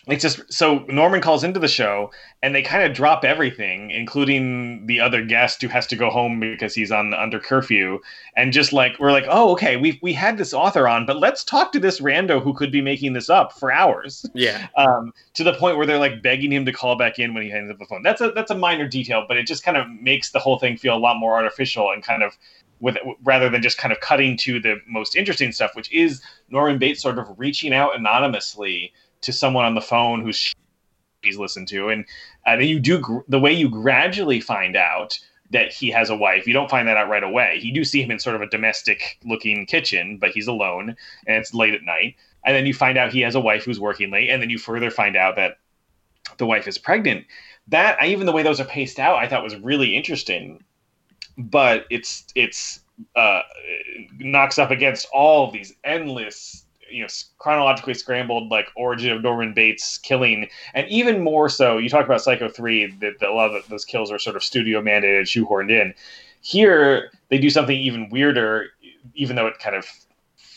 [0.08, 2.12] it's just so Norman calls into the show
[2.44, 6.40] and they kind of drop everything, including the other guest who has to go home
[6.40, 8.00] because he's on under curfew.
[8.36, 11.44] And just like we're like, oh, okay, we we had this author on, but let's
[11.44, 14.26] talk to this rando who could be making this up for hours.
[14.34, 14.68] Yeah.
[14.78, 17.50] Um, to the point where they're like begging him to call back in when he
[17.50, 18.04] hangs up the phone.
[18.04, 20.78] That's a that's a minor detail, but it just kind of makes the whole thing
[20.78, 22.38] feel a lot more artificial and kind of
[22.80, 26.78] with rather than just kind of cutting to the most interesting stuff, which is Norman
[26.78, 28.94] Bates sort of reaching out anonymously
[29.26, 30.54] to someone on the phone who's
[31.22, 32.06] he's listened to, and
[32.46, 35.20] then you do gr- the way you gradually find out
[35.52, 36.48] that he has a wife.
[36.48, 37.60] You don't find that out right away.
[37.62, 40.96] You do see him in sort of a domestic looking kitchen, but he's alone
[41.28, 42.16] and it's late at night.
[42.44, 44.58] And then you find out he has a wife who's working late, and then you
[44.58, 45.58] further find out that
[46.38, 47.26] the wife is pregnant.
[47.68, 50.64] That even the way those are paced out, I thought was really interesting.
[51.38, 52.82] But it's it's
[53.16, 53.42] uh,
[54.20, 56.65] knocks up against all these endless
[56.96, 57.08] you know
[57.40, 61.78] chronologically scrambled like origin of Norman Bates killing, and even more so.
[61.78, 64.44] You talk about Psycho three that, that a lot of those kills are sort of
[64.44, 65.94] studio mandated, shoehorned in.
[66.42, 68.68] Here they do something even weirder,
[69.14, 69.86] even though it kind of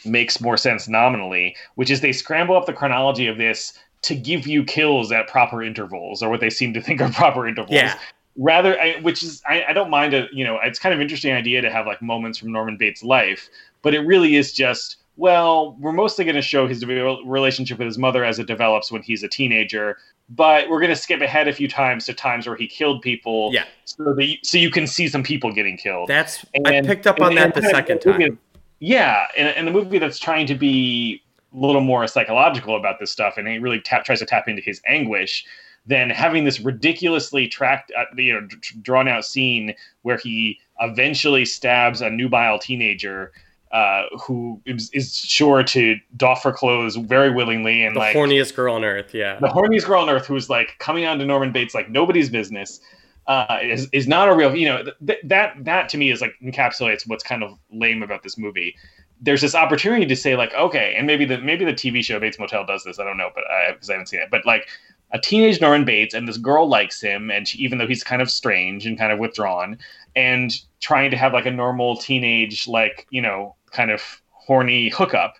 [0.05, 4.47] makes more sense nominally, which is they scramble up the chronology of this to give
[4.47, 7.74] you kills at proper intervals, or what they seem to think are proper intervals.
[7.74, 7.99] Yeah.
[8.36, 11.32] Rather, I, which is I, I don't mind a you know it's kind of interesting
[11.32, 13.49] idea to have like moments from Norman Bates' life,
[13.82, 17.99] but it really is just well, we're mostly going to show his relationship with his
[17.99, 19.99] mother as it develops when he's a teenager,
[20.31, 23.51] but we're going to skip ahead a few times to times where he killed people.
[23.53, 23.64] Yeah.
[23.85, 26.09] So that you, so you can see some people getting killed.
[26.09, 28.39] That's I picked up on and- that and the second movie- time.
[28.81, 31.21] Yeah, and, and the movie that's trying to be
[31.53, 34.62] a little more psychological about this stuff, and it really tap, tries to tap into
[34.62, 35.45] his anguish.
[35.85, 41.45] Then having this ridiculously tracked, uh, you know, d- drawn out scene where he eventually
[41.45, 43.33] stabs a nubile teenager
[43.71, 48.55] uh, who is, is sure to doff her clothes very willingly and The like horniest
[48.55, 49.12] girl on earth.
[49.14, 49.39] Yeah.
[49.39, 52.81] the horniest girl on earth who's like coming on to Norman Bates like nobody's business
[53.27, 56.33] uh, is is not a real you know th- that that to me is like
[56.43, 58.75] encapsulates what's kind of lame about this movie.
[59.21, 62.39] There's this opportunity to say like okay, and maybe the maybe the TV show Bates
[62.39, 62.99] Motel does this.
[62.99, 64.29] I don't know, but I because I haven't seen it.
[64.31, 64.69] But like
[65.12, 68.23] a teenage Norman Bates and this girl likes him, and she, even though he's kind
[68.23, 69.77] of strange and kind of withdrawn,
[70.16, 75.37] and trying to have like a normal teenage like you know kind of horny hookup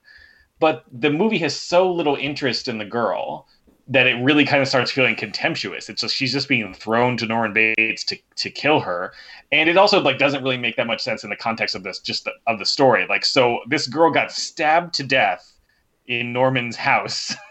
[0.61, 3.47] but the movie has so little interest in the girl
[3.91, 5.89] that it really kind of starts feeling contemptuous.
[5.89, 9.13] It's just she's just being thrown to Norman Bates to to kill her,
[9.51, 11.99] and it also like doesn't really make that much sense in the context of this
[11.99, 13.07] just the, of the story.
[13.09, 15.53] Like, so this girl got stabbed to death
[16.07, 17.35] in Norman's house.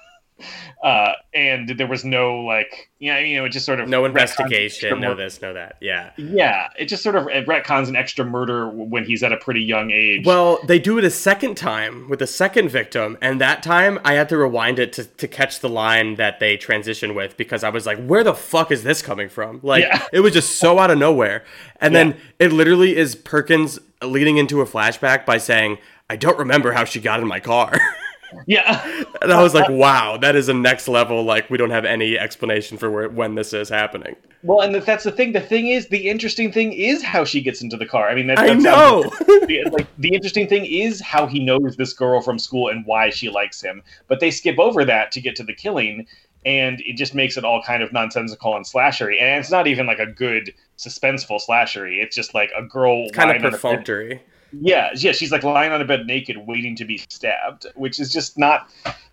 [0.84, 5.00] Uh, and there was no like, yeah, you know, it just sort of No investigation.
[5.00, 5.42] No mur- this.
[5.42, 5.78] No that.
[5.82, 6.12] Yeah.
[6.18, 9.92] Yeah, it just sort of retcons an extra murder when he's at a pretty young
[9.92, 10.26] age.
[10.26, 14.14] Well, they do it a second time with the second victim, and that time I
[14.14, 17.70] had to rewind it to, to catch the line that they transition with because I
[17.70, 19.60] was like, where the fuck is this coming from?
[19.64, 20.06] Like, Yeah.
[20.14, 21.44] it was just so out of nowhere.
[21.82, 25.78] And then it literally is Perkins leading into a flashback by saying,
[26.10, 27.78] I don't remember how she got in my car.
[28.46, 29.04] yeah.
[29.22, 31.24] and I was like, wow, that is a next level.
[31.24, 34.16] Like, we don't have any explanation for where, when this is happening.
[34.44, 35.34] Well, and that's the thing.
[35.34, 38.10] The thing is, the interesting thing is how she gets into the car.
[38.10, 39.04] I mean, that, I know.
[39.04, 43.10] the- like the interesting thing is how he knows this girl from school and why
[43.10, 43.82] she likes him.
[44.08, 46.08] But they skip over that to get to the killing,
[46.46, 49.22] and it just makes it all kind of nonsensical and slashery.
[49.22, 52.02] And it's not even like a good suspenseful slashery.
[52.02, 54.22] It's just like a girl It's kind of perfunctory.
[54.52, 58.12] Yeah, yeah, she's like lying on a bed naked, waiting to be stabbed, which is
[58.12, 58.70] just not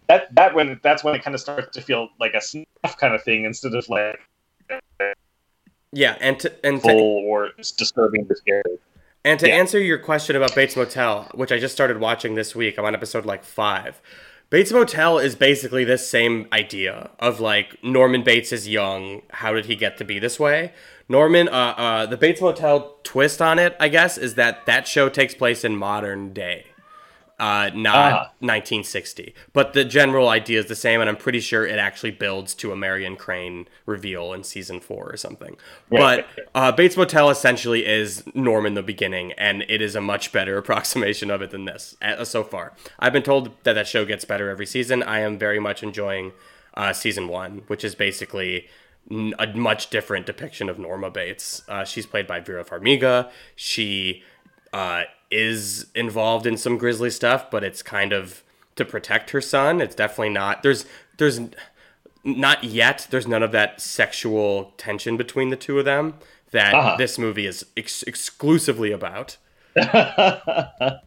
[0.09, 0.35] that.
[0.35, 3.22] That when that's when it kind of starts to feel like a snuff kind of
[3.22, 4.20] thing instead of like
[5.93, 8.62] Yeah, and to, and to, full or disturbing or scary.
[9.24, 9.55] And to Yeah.
[9.55, 12.95] answer your question about Bates Motel, which I just started watching this week, I'm on
[12.95, 14.01] episode like five.
[14.51, 19.22] Bates Motel is basically this same idea of like Norman Bates is young.
[19.30, 20.72] How did he get to be this way?
[21.09, 25.09] Norman, uh, uh, the Bates Motel twist on it, I guess, is that that show
[25.09, 26.67] takes place in modern day,
[27.39, 28.31] uh, not Ah.
[28.41, 29.35] 1960.
[29.53, 32.73] But the general idea is the same, and I'm pretty sure it actually builds to
[32.73, 35.57] a Marion Crane reveal in season four or something.
[35.91, 40.57] But uh, Bates Motel essentially is Norman the beginning, and it is a much better
[40.63, 42.73] approximation of it than this uh, so far.
[42.99, 45.03] I've been told that that show gets better every season.
[45.03, 46.33] I am very much enjoying
[46.75, 48.69] uh, season one, which is basically
[49.11, 51.63] a much different depiction of Norma Bates.
[51.69, 53.31] Uh, she's played by Vera Farmiga.
[53.55, 54.23] She
[54.73, 58.43] uh, is involved in some grisly stuff, but it's kind of
[58.77, 59.81] to protect her son.
[59.81, 60.63] It's definitely not.
[60.63, 60.85] There's
[61.19, 61.39] there's
[62.25, 63.07] not yet.
[63.11, 66.15] There's none of that sexual tension between the two of them
[66.51, 66.97] that Uh-huh.
[66.97, 69.37] this movie is ex- exclusively about.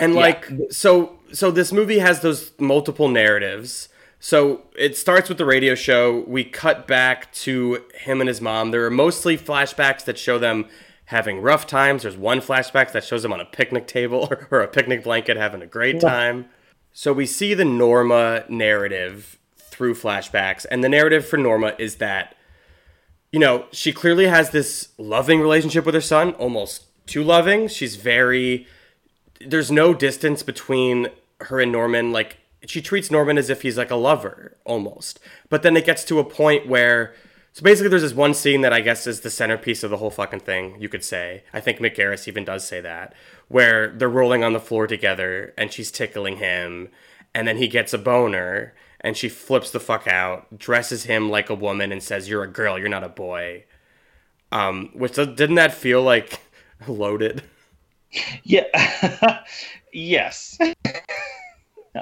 [0.00, 3.88] And like so so this movie has those multiple narratives.
[4.20, 6.24] So it starts with the radio show.
[6.26, 8.70] We cut back to him and his mom.
[8.70, 10.66] There are mostly flashbacks that show them
[11.06, 12.02] having rough times.
[12.02, 15.62] There's one flashback that shows them on a picnic table or a picnic blanket having
[15.62, 16.46] a great time.
[16.92, 22.34] So we see the Norma narrative through flashbacks, and the narrative for Norma is that
[23.32, 27.68] you know, she clearly has this loving relationship with her son, almost too loving.
[27.68, 28.66] She's very
[29.40, 31.08] there's no distance between
[31.42, 32.10] her and Norman.
[32.10, 35.20] Like she treats Norman as if he's like a lover almost.
[35.48, 37.14] But then it gets to a point where
[37.52, 40.10] so basically there's this one scene that I guess is the centerpiece of the whole
[40.10, 41.42] fucking thing, you could say.
[41.52, 43.14] I think Mick Garris even does say that.
[43.48, 46.88] Where they're rolling on the floor together and she's tickling him
[47.34, 51.50] and then he gets a boner and she flips the fuck out, dresses him like
[51.50, 53.64] a woman and says, You're a girl, you're not a boy.
[54.52, 56.40] Um, which didn't that feel like
[56.86, 57.42] loaded?
[58.42, 59.42] Yeah.
[59.92, 60.58] yes.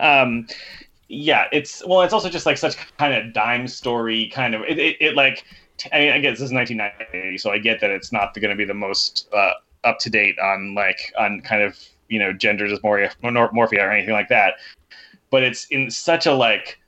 [0.01, 0.47] Um
[1.09, 4.79] yeah, it's well it's also just like such kind of dime story kind of it,
[4.79, 5.45] it, it like
[5.93, 8.57] I mean I guess this is 1990 so I get that it's not going to
[8.57, 9.53] be the most uh,
[9.87, 11.79] up to date on like on kind of,
[12.09, 14.55] you know, gender mor- morphia or anything like that.
[15.31, 16.79] But it's in such a like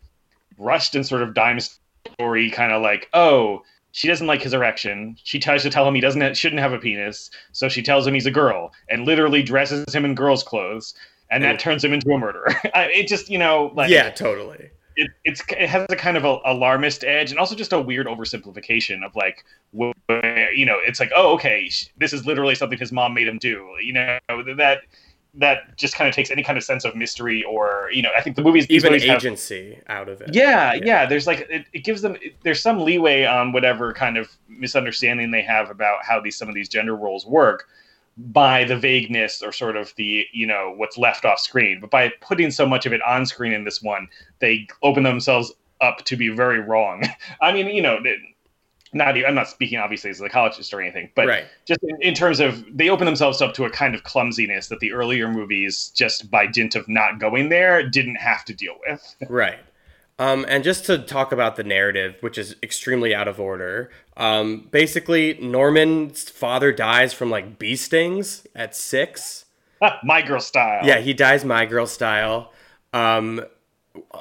[0.58, 5.16] rushed and sort of dime story kind of like, oh, she doesn't like his erection.
[5.22, 8.14] She tries to tell him he doesn't shouldn't have a penis, so she tells him
[8.14, 10.94] he's a girl and literally dresses him in girl's clothes,
[11.30, 12.48] and that turns him into a murderer.
[12.74, 14.70] It just you know like yeah, totally.
[14.96, 18.06] it, it's it has a kind of a alarmist edge and also just a weird
[18.06, 22.92] oversimplification of like where, you know it's like oh okay this is literally something his
[22.92, 24.18] mom made him do you know
[24.56, 24.80] that
[25.34, 28.22] that just kind of takes any kind of sense of mystery or you know I
[28.22, 30.34] think the movies Even movies have- agency out of it.
[30.34, 31.06] yeah, yeah.
[31.06, 35.42] There's like it, it gives them there's some leeway on whatever kind of misunderstanding they
[35.42, 37.68] have about how these some of these gender roles work
[38.18, 41.80] by the vagueness or sort of the you know what's left off screen.
[41.80, 44.08] But by putting so much of it on screen in this one,
[44.40, 47.04] they open themselves up to be very wrong.
[47.40, 48.00] I mean, you know,
[48.92, 51.44] not even, I'm not speaking obviously as a psychologist or anything, but Right.
[51.66, 54.80] just in, in terms of they open themselves up to a kind of clumsiness that
[54.80, 59.16] the earlier movies, just by dint of not going there, didn't have to deal with.
[59.28, 59.58] Right.
[60.20, 64.68] Um, and just to talk about the narrative, which is extremely out of order, um,
[64.70, 69.44] basically, Norman's father dies from like bee stings at six.
[70.02, 70.84] My girl style.
[70.84, 72.52] Yeah, he dies my girl style.
[72.92, 73.44] Um,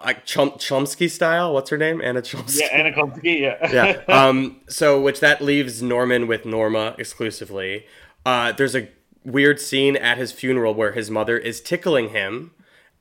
[0.03, 1.53] like Chum- Chomsky style.
[1.53, 2.01] What's her name?
[2.01, 2.61] Anna Chomsky.
[2.61, 3.71] Yeah, Anna Chlumsky, yeah.
[3.73, 4.01] yeah.
[4.27, 7.85] Um, so, which that leaves Norman with Norma exclusively.
[8.25, 8.89] Uh, there's a
[9.23, 12.51] weird scene at his funeral where his mother is tickling him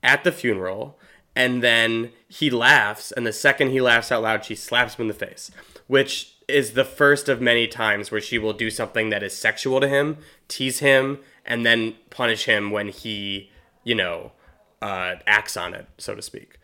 [0.03, 0.99] at the funeral,
[1.37, 5.09] and then he laughs, and the second he laughs out loud, she slaps him in
[5.09, 5.51] the face,
[5.87, 9.78] which is the first of many times where she will do something that is sexual
[9.80, 10.16] to him,
[10.49, 13.51] tease him, and then punish him when he,
[13.84, 14.32] you know,
[14.80, 16.59] uh, acts on it, so to speak.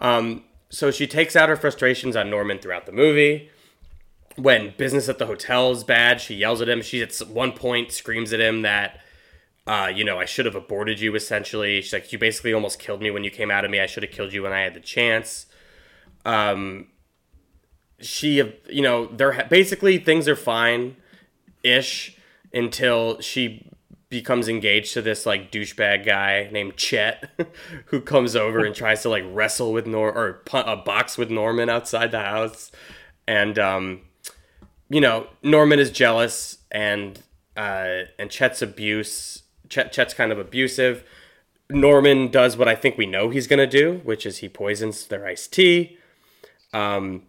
[0.00, 3.50] Um, so she takes out her frustrations on Norman throughout the movie.
[4.34, 6.82] When business at the hotel is bad, she yells at him.
[6.82, 9.00] She at one point screams at him that,
[9.66, 11.14] uh, you know, I should have aborted you.
[11.14, 13.80] Essentially, she's like, you basically almost killed me when you came out of me.
[13.80, 15.46] I should have killed you when I had the chance.
[16.24, 16.88] Um,
[18.00, 18.36] she,
[18.68, 20.96] you know, they're basically things are fine,
[21.62, 22.16] ish,
[22.52, 23.70] until she
[24.08, 27.28] becomes engaged to this like douchebag guy named Chet,
[27.86, 31.68] who comes over and tries to like wrestle with Nor or a box with Norman
[31.68, 32.70] outside the house,
[33.26, 34.02] and um,
[34.88, 37.20] you know Norman is jealous and
[37.56, 39.42] uh, and Chet's abuse.
[39.68, 41.04] Chet, Chet's kind of abusive.
[41.68, 45.26] Norman does what I think we know he's gonna do, which is he poisons their
[45.26, 45.98] iced tea.
[46.72, 47.22] Um,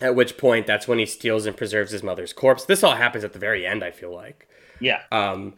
[0.00, 2.64] at which point, that's when he steals and preserves his mother's corpse.
[2.64, 3.84] This all happens at the very end.
[3.84, 4.48] I feel like.
[4.80, 5.02] Yeah.
[5.12, 5.54] Um,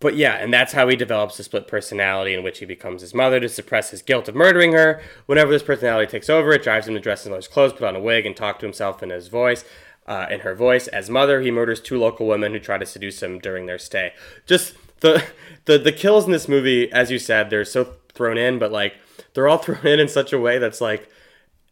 [0.00, 3.14] but yeah, and that's how he develops a split personality in which he becomes his
[3.14, 5.02] mother to suppress his guilt of murdering her.
[5.26, 7.96] Whenever this personality takes over, it drives him to dress in his clothes, put on
[7.96, 9.64] a wig, and talk to himself in his voice.
[10.06, 13.22] Uh, in her voice, as mother, he murders two local women who try to seduce
[13.22, 14.12] him during their stay.
[14.46, 15.24] Just the
[15.64, 18.94] the the kills in this movie, as you said, they're so thrown in, but like
[19.34, 21.08] they're all thrown in in such a way that's like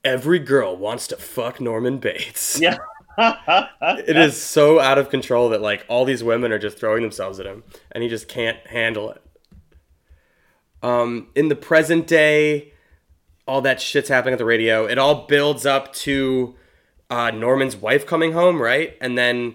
[0.05, 2.61] every girl wants to fuck Norman Bates.
[3.21, 3.67] Yeah.
[4.07, 7.41] It is so out of control that like all these women are just throwing themselves
[7.41, 9.21] at him and he just can't handle it.
[10.85, 12.73] Um in the present day
[13.49, 14.85] all that shit's happening at the radio.
[14.87, 16.55] It all builds up to
[17.11, 18.97] uh, Norman's wife coming home, right?
[19.01, 19.55] And then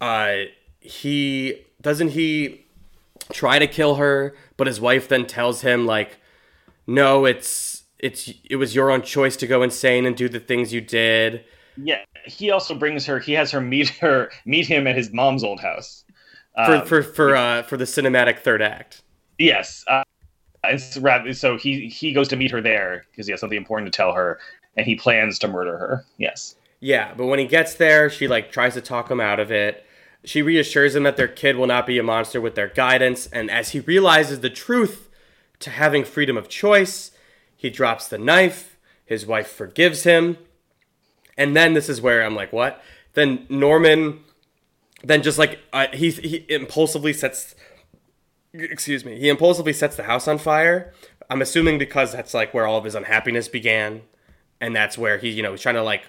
[0.00, 0.42] uh,
[0.78, 2.66] he doesn't he
[3.32, 6.18] try to kill her, but his wife then tells him like,
[6.86, 10.72] "No, it's it's it was your own choice to go insane and do the things
[10.72, 11.44] you did."
[11.76, 13.18] Yeah, he also brings her.
[13.18, 16.04] He has her meet her meet him at his mom's old house.
[16.66, 19.02] For Um, for for uh, for the cinematic third act.
[19.38, 19.84] Yes.
[19.86, 20.02] Uh,
[20.64, 23.92] it's rather, so he he goes to meet her there because he has something important
[23.92, 24.40] to tell her,
[24.76, 26.04] and he plans to murder her.
[26.16, 26.56] Yes.
[26.80, 29.84] Yeah, but when he gets there, she like tries to talk him out of it.
[30.24, 33.50] She reassures him that their kid will not be a monster with their guidance, and
[33.50, 35.08] as he realizes the truth
[35.60, 37.12] to having freedom of choice,
[37.56, 38.76] he drops the knife.
[39.04, 40.38] His wife forgives him.
[41.36, 42.82] And then this is where I'm like, what?
[43.14, 44.20] Then Norman
[45.02, 47.54] then just like uh, he he impulsively sets
[48.52, 50.92] excuse me, he impulsively sets the house on fire.
[51.30, 54.02] I'm assuming because that's like where all of his unhappiness began
[54.60, 56.04] and that's where he, you know, he's trying to like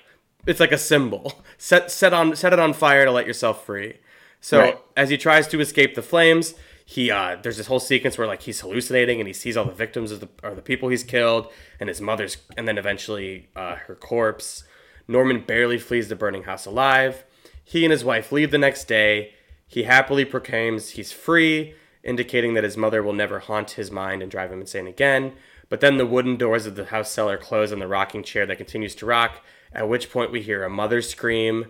[0.46, 1.42] it's like a symbol.
[1.58, 3.98] Set set on set it on fire to let yourself free.
[4.42, 4.78] So Right.
[4.96, 6.54] as he tries to escape the flames,
[6.86, 9.74] he uh there's this whole sequence where like he's hallucinating and he sees all the
[9.74, 13.76] victims of the or the people he's killed and his mother's and then eventually uh,
[13.76, 14.64] her corpse.
[15.08, 17.26] Norman barely flees the burning house alive.
[17.64, 19.34] He and his wife leave the next day.
[19.68, 24.32] He happily proclaims he's free, indicating that his mother will never haunt his mind and
[24.32, 25.34] drive him insane again.
[25.68, 28.58] But then the wooden doors of the house cellar close on the rocking chair that
[28.58, 29.44] continues to rock,
[29.74, 31.68] at which point we hear a mother scream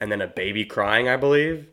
[0.00, 1.68] and then a baby crying, I believe.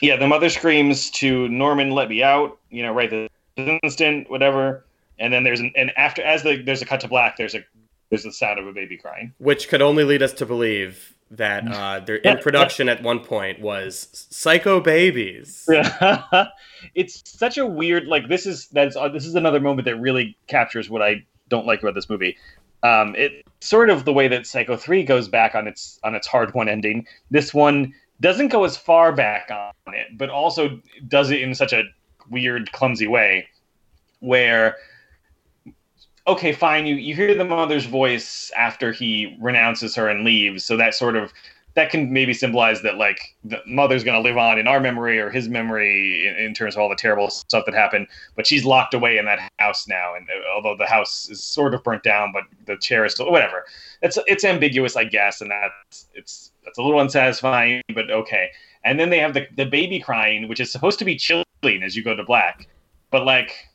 [0.00, 0.16] Yeah.
[0.16, 4.84] The mother screams to Norman, "Let me out!" You know, right this instant, whatever.
[5.18, 7.36] And then there's an and after as the there's a cut to black.
[7.36, 7.64] There's a
[8.08, 9.34] there's the sound of a baby crying.
[9.38, 13.20] Which could only lead us to believe that uh, their Yeah, in production at one
[13.20, 15.68] point was Psycho Babies.
[16.94, 20.36] it's such a weird like this is that's uh, this is another moment that really
[20.46, 22.36] captures what I don't like about this movie.
[22.82, 26.26] Um, it sort of the way that Psycho three goes back on its on its
[26.26, 27.06] hard won ending.
[27.30, 31.72] This one doesn't go as far back on it, but also does it in such
[31.72, 31.84] a
[32.30, 33.48] weird, clumsy way,
[34.20, 34.76] where
[36.26, 40.76] okay, fine, you you hear the mother's voice after he renounces her and leaves, so
[40.76, 41.32] that sort of
[41.74, 45.18] that can maybe symbolize that like the mother's going to live on in our memory
[45.18, 48.06] or his memory in, in terms of all the terrible stuff that happened
[48.36, 51.74] but she's locked away in that house now and uh, although the house is sort
[51.74, 53.64] of burnt down but the chair is still whatever.
[54.02, 58.50] It's it's ambiguous i guess and that's it's that's a little unsatisfying but okay.
[58.82, 61.44] And then they have the, the baby crying which is supposed to be chilling
[61.82, 62.68] as you go to black
[63.10, 63.69] but like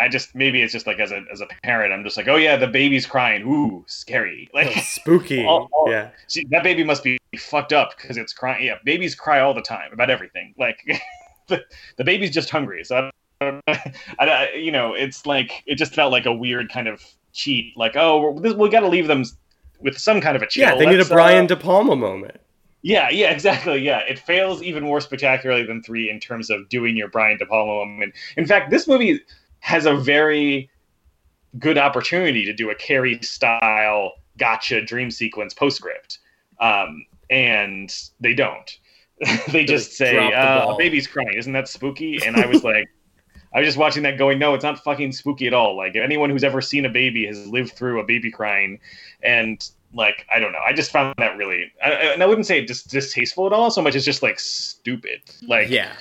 [0.00, 2.36] I just maybe it's just like as a as a parent, I'm just like, oh
[2.36, 3.42] yeah, the baby's crying.
[3.46, 4.48] Ooh, scary.
[4.54, 5.44] Like Spooky.
[5.48, 5.90] Oh, oh.
[5.90, 6.10] Yeah.
[6.50, 8.64] That baby must be fucked up because it's crying.
[8.66, 10.54] Yeah, babies cry all the time about everything.
[10.58, 10.78] Like
[11.48, 11.62] the,
[11.96, 12.84] the baby's just hungry.
[12.84, 13.62] So I, don't-
[14.18, 17.76] I, you know, it's like it just felt like a weird kind of cheat.
[17.76, 19.24] Like, oh, we're- this, we got to leave them
[19.80, 20.62] with some kind of a chill.
[20.62, 22.38] Yeah, they need a Let's, uh, Brian De Palma moment.
[22.82, 23.78] yeah, yeah, exactly.
[23.80, 27.46] Yeah, it fails even more spectacularly than three in terms of doing your Brian De
[27.46, 28.12] Palma moment.
[28.36, 29.20] In fact, this movie
[29.60, 30.70] has a very
[31.58, 36.18] good opportunity to do a Carrie style gotcha dream sequence postscript,
[36.60, 38.78] um, and they don't.
[39.48, 42.88] they just say, the uh, "A baby's crying, isn't that spooky?" And I was like.
[43.52, 45.76] I was just watching that going, no, it's not fucking spooky at all.
[45.76, 48.78] Like anyone who's ever seen a baby has lived through a baby crying,
[49.24, 52.64] and like I don't know, I just found that really, I, and I wouldn't say
[52.64, 55.22] dis- distasteful at all, so much as just like stupid.
[55.42, 55.92] Like Yeah.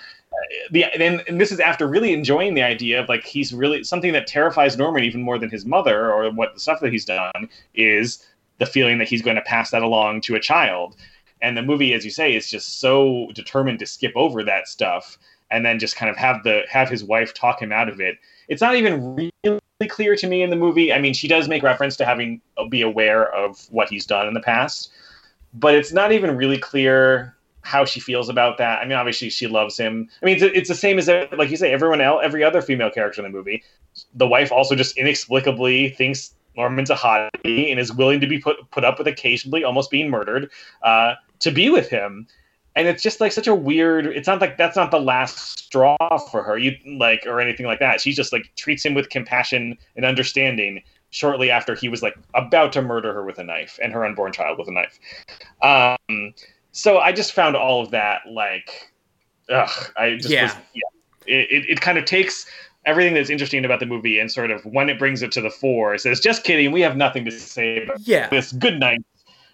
[0.71, 4.13] The then and this is after really enjoying the idea of like he's really something
[4.13, 7.49] that terrifies Norman even more than his mother or what the stuff that he's done
[7.73, 8.25] is
[8.59, 10.95] the feeling that he's going to pass that along to a child.
[11.41, 15.17] And the movie, as you say, is just so determined to skip over that stuff
[15.49, 18.17] and then just kind of have the have his wife talk him out of it.
[18.49, 20.93] It's not even really clear to me in the movie.
[20.93, 24.33] I mean, she does make reference to having be aware of what he's done in
[24.33, 24.91] the past,
[25.53, 28.79] but it's not even really clear how she feels about that.
[28.79, 30.09] I mean, obviously she loves him.
[30.21, 32.89] I mean, it's, it's the same as like you say, everyone else, every other female
[32.89, 33.63] character in the movie.
[34.13, 38.57] The wife also just inexplicably thinks Norman's a hottie and is willing to be put
[38.71, 40.49] put up with occasionally almost being murdered
[40.83, 42.27] uh, to be with him.
[42.75, 44.05] And it's just like such a weird.
[44.05, 45.97] It's not like that's not the last straw
[46.31, 46.57] for her.
[46.57, 48.01] You like or anything like that.
[48.01, 50.81] She just like treats him with compassion and understanding.
[51.11, 54.31] Shortly after he was like about to murder her with a knife and her unborn
[54.31, 54.99] child with a knife.
[55.63, 56.35] Um,
[56.79, 58.91] so I just found all of that like,
[59.49, 60.43] ugh, I just Yeah.
[60.43, 60.81] was, yeah.
[61.27, 62.45] It, it, it kind of takes
[62.85, 65.49] everything that's interesting about the movie and sort of when it brings it to the
[65.49, 68.29] fore, it says, just kidding, we have nothing to say about Yeah.
[68.29, 68.51] this.
[68.53, 68.99] Good night.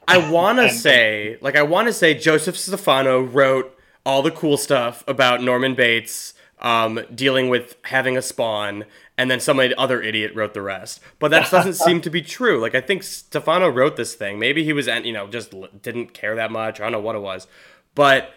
[0.07, 4.55] I want to say, like, I want to say Joseph Stefano wrote all the cool
[4.55, 8.85] stuff about Norman Bates um, dealing with having a spawn,
[9.17, 10.99] and then some other idiot wrote the rest.
[11.19, 12.59] But that doesn't seem to be true.
[12.59, 14.39] Like I think Stefano wrote this thing.
[14.39, 16.79] Maybe he was, you know, just didn't care that much.
[16.79, 17.47] I don't know what it was,
[17.93, 18.31] but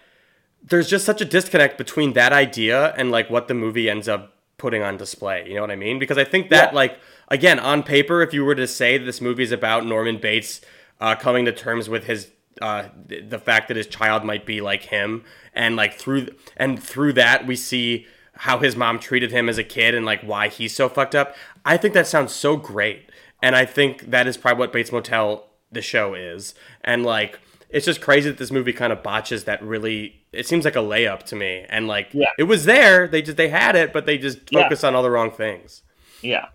[0.62, 4.34] there's just such a disconnect between that idea and like what the movie ends up
[4.56, 5.46] putting on display.
[5.48, 5.98] You know what I mean?
[6.00, 6.76] Because I think that Yeah.
[6.76, 6.98] like
[7.28, 10.60] again on paper, if you were to say this movie is about Norman Bates
[11.00, 14.84] uh, coming to terms with his uh, the fact that his child might be like
[14.84, 19.58] him, and like through and through that we see how his mom treated him as
[19.58, 21.34] a kid and like why he's so fucked up.
[21.64, 23.10] I think that sounds so great,
[23.42, 27.38] and I think that is probably what Bates Motel the show is, and like
[27.70, 30.80] it's just crazy that this movie kind of botches that really it seems like a
[30.80, 32.28] layup to me and like Yeah.
[32.38, 34.62] it was there they just they had it but they just Yeah.
[34.62, 35.82] focused on all the wrong things
[36.22, 36.46] Yeah.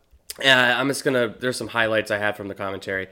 [0.44, 3.10] uh, i'm just gonna there's some highlights i have from the commentary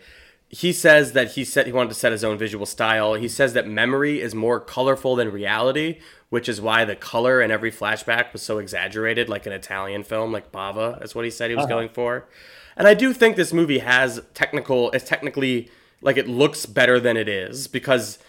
[0.53, 3.53] he says that he said he wanted to set his own visual style he says
[3.53, 5.99] that memory is more colorful than reality
[6.29, 10.31] which is why the color in every flashback was so exaggerated like an italian film
[10.31, 11.73] like bava that's what he said he was uh-huh.
[11.73, 12.27] going for
[12.75, 15.69] and i do think this movie has technical it's technically
[16.01, 18.19] like it looks better than it is because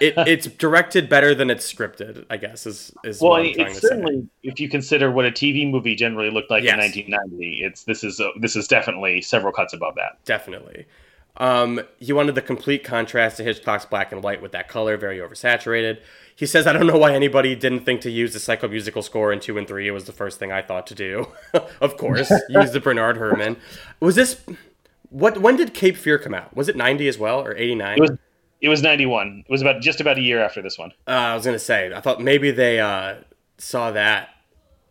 [0.00, 3.66] it, it's directed better than it's scripted i guess is is Well, what I'm trying
[3.68, 3.88] it's to say.
[3.88, 6.74] certainly if you consider what a TV movie generally looked like Yes.
[6.74, 10.22] in 1990, it's this is a, this is definitely several cuts above that.
[10.24, 10.86] definitely.
[11.40, 15.18] Um, he wanted the complete contrast to Hitchcock's black and white with that color, very
[15.18, 16.00] oversaturated.
[16.36, 19.32] He says, I don't know why anybody didn't think to use the psycho musical score
[19.32, 19.88] in two and three.
[19.88, 21.28] It was the first thing I thought to do.
[21.80, 23.56] of course, use the Bernard Herrmann.
[24.00, 24.42] Was this
[25.08, 25.38] what?
[25.38, 26.54] When did Cape Fear come out?
[26.54, 27.96] Was it ninety as well or eighty nine?
[27.96, 28.10] It was
[28.60, 29.44] it was 91.
[29.48, 30.92] It was about just about a year after this one.
[31.06, 31.90] Uh, I was gonna say.
[31.94, 33.14] I thought maybe they uh,
[33.56, 34.28] saw that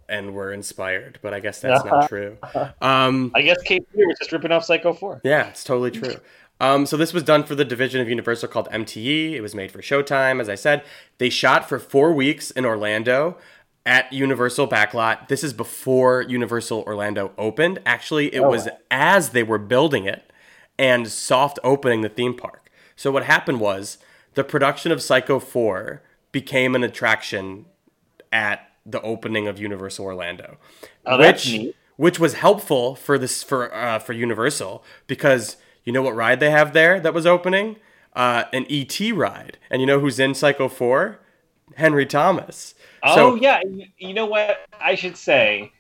[0.10, 2.38] and were inspired, but I guess that's not true.
[2.82, 5.22] Um, I guess Cape Fear was just ripping off Psycho 4.
[5.24, 6.16] Yeah, it's totally true.
[6.62, 9.34] Um, so this was done for the division of Universal called MTE.
[9.34, 10.84] It was made for Showtime, as I said.
[11.18, 13.38] They shot for four weeks in Orlando
[13.86, 15.30] at Universal Backlot.
[15.30, 17.80] This is before Universal Orlando opened.
[17.86, 20.32] Actually, it was as they were building it
[20.78, 22.70] and soft opening the theme park.
[22.96, 23.98] So what happened was
[24.34, 26.02] the production of Psycho 4
[26.32, 27.66] became an attraction
[28.32, 30.58] at the opening of Universal Orlando,
[31.06, 31.58] Oh, which
[31.98, 36.52] which was helpful for this for uh, for Universal because you know what ride they
[36.52, 37.76] have there that was opening
[38.16, 41.20] uh, an ET ride, and you know who's in Psycho 4?
[41.76, 42.74] Henry Thomas.
[43.04, 44.58] Oh So- yeah, you- you know what?
[44.82, 45.72] I should say,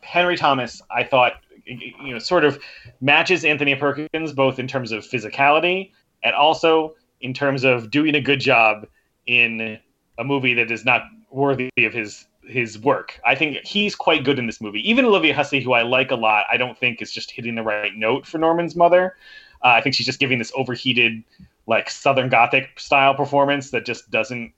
[0.00, 0.80] Henry Thomas.
[0.90, 1.34] I thought
[1.66, 2.58] you know sort of
[3.00, 8.20] matches Anthony Perkins both in terms of physicality and also in terms of doing a
[8.20, 8.86] good job
[9.26, 9.78] in
[10.18, 13.20] a movie that is not worthy of his his work.
[13.24, 14.88] I think he's quite good in this movie.
[14.88, 17.62] Even Olivia Hussey, who I like a lot, I don't think is just hitting the
[17.62, 19.16] right note for Norman's mother.
[19.62, 21.22] Uh, I think she's just giving this overheated,
[21.66, 24.52] like Southern Gothic style performance that just doesn't.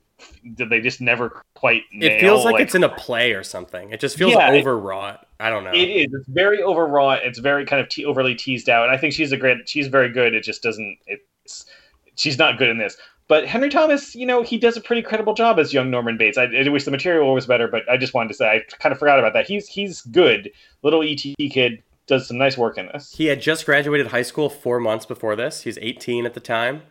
[0.44, 1.82] They just never quite.
[1.92, 3.90] Nail, It feels like, it's in a play or something.
[3.90, 5.26] It just feels Yeah, it- overwrought.
[5.40, 5.72] I don't know.
[5.72, 6.14] It is.
[6.14, 7.24] It's very overwrought.
[7.24, 8.84] It's very kind of te- overly teased out.
[8.84, 9.68] And I think she's a great.
[9.68, 10.34] She's very good.
[10.34, 10.98] It just doesn't.
[11.08, 11.66] It's.
[12.14, 12.96] She's not good in this.
[13.32, 16.36] But Henry Thomas, you know, he does a pretty credible job as young Norman Bates.
[16.36, 18.92] I, I wish the material was better, but I just wanted to say I kind
[18.92, 19.46] of forgot about that.
[19.46, 20.50] He's he's good.
[20.82, 23.14] Little ET kid does some nice work in this.
[23.16, 25.62] He had just graduated high school four months before this.
[25.62, 26.82] He's 18 at the time.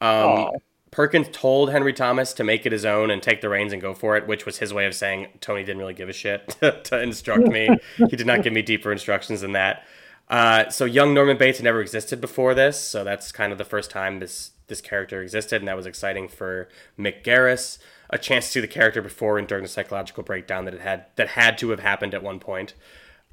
[0.00, 0.48] Um,
[0.90, 3.94] Perkins told Henry Thomas to make it his own and take the reins and go
[3.94, 6.48] for it, which was his way of saying Tony didn't really give a shit
[6.82, 7.68] to instruct me.
[7.96, 9.86] he did not give me deeper instructions than that.
[10.28, 13.88] Uh, so young Norman Bates never existed before this, so that's kind of the first
[13.88, 17.78] time this this character existed, and that was exciting for Mick Garris.
[18.10, 21.06] A chance to see the character before and during the psychological breakdown that it had
[21.16, 22.74] that had to have happened at one point.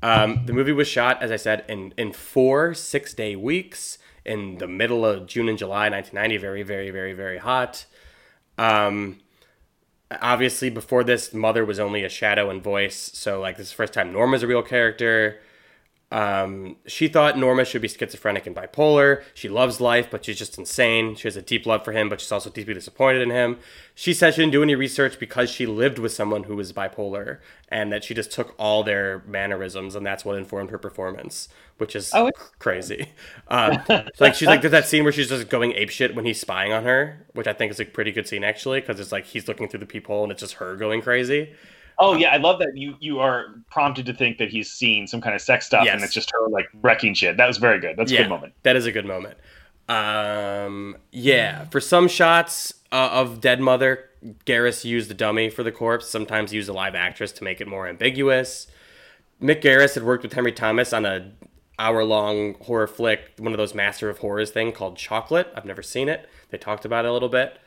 [0.02, 4.58] Um, the movie was shot, as I said, in in four six day weeks in
[4.58, 6.38] the middle of June and July 1990.
[6.38, 7.86] Very very very very hot.
[8.58, 9.20] Um,
[10.22, 13.12] obviously, before this, Mother was only a shadow and voice.
[13.14, 15.40] So like this is the first time Norma's a real character.
[16.14, 19.24] Um, she thought Norma should be schizophrenic and bipolar.
[19.34, 21.16] She loves life, but she's just insane.
[21.16, 23.58] She has a deep love for him, but she's also deeply disappointed in him.
[23.96, 27.40] She said she didn't do any research because she lived with someone who was bipolar
[27.68, 31.50] and that she just took all their mannerisms and that's what informed her performance,
[31.80, 32.30] which is Oh,
[32.60, 33.08] crazy.
[33.48, 36.40] Um, so like she's like there's that scene where she's just going apeshit when he's
[36.40, 39.26] spying on her, which I think is a pretty good scene actually because it's like
[39.26, 41.54] he's looking through the peephole and it's just her going crazy.
[42.00, 45.22] Oh yeah, I love that you you are prompted to think that he's seen some
[45.22, 47.38] kind of sex stuff, and it's just her like wrecking shit.
[47.38, 47.98] That was very good.
[47.98, 48.54] That's a good moment.
[48.64, 49.38] That is a good moment.
[49.90, 54.10] Um, yeah, for some shots uh, of Dead Mother,
[54.46, 56.08] Garris used a dummy for the corpse.
[56.08, 58.68] Sometimes used a live actress to make it more ambiguous.
[59.42, 61.32] Mick Garris had worked with Henry Thomas on a
[61.80, 65.52] hour long horror flick, one of those Master of Horrors thing called Chocolate.
[65.56, 66.30] I've never seen it.
[66.50, 67.58] They talked about it a little bit.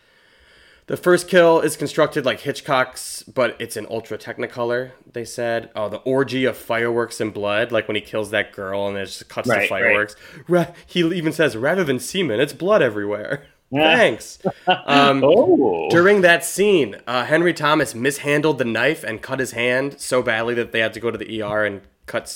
[0.87, 4.93] The first kill is constructed like Hitchcock's, but it's in ultra technicolor.
[5.13, 8.87] They said, "Oh, the orgy of fireworks and blood, like when he kills that girl
[8.87, 10.15] and it just cuts Right, the fireworks."
[10.47, 14.39] Ra- he even says, "Rather than semen, it's blood everywhere." Thanks.
[14.69, 20.01] Um, Oh, during that scene, uh, Henry Thomas mishandled the knife and cut his hand
[20.01, 21.81] so badly that they had to go to the ER and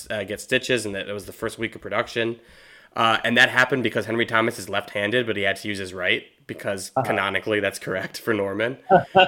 [0.09, 2.37] uh, get stitches, and that it was the first week of production.
[2.95, 5.93] Uh, and that happened because Henry Thomas is left-handed, but he had to use his
[5.93, 8.77] right because canonically that's correct for Norman.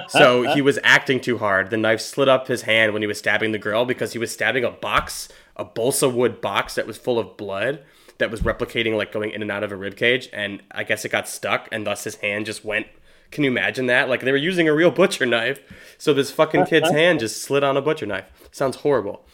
[0.08, 1.70] so he was acting too hard.
[1.70, 4.30] The knife slid up his hand when he was stabbing the girl because he was
[4.30, 7.82] stabbing a box, a balsa wood box that was full of blood
[8.18, 11.04] that was replicating like going in and out of a rib cage, and I guess
[11.04, 12.86] it got stuck, and thus his hand just went.
[13.30, 14.08] Can you imagine that?
[14.08, 15.60] Like they were using a real butcher knife,
[15.98, 18.30] so this fucking kid's hand just slid on a butcher knife.
[18.52, 19.26] Sounds horrible.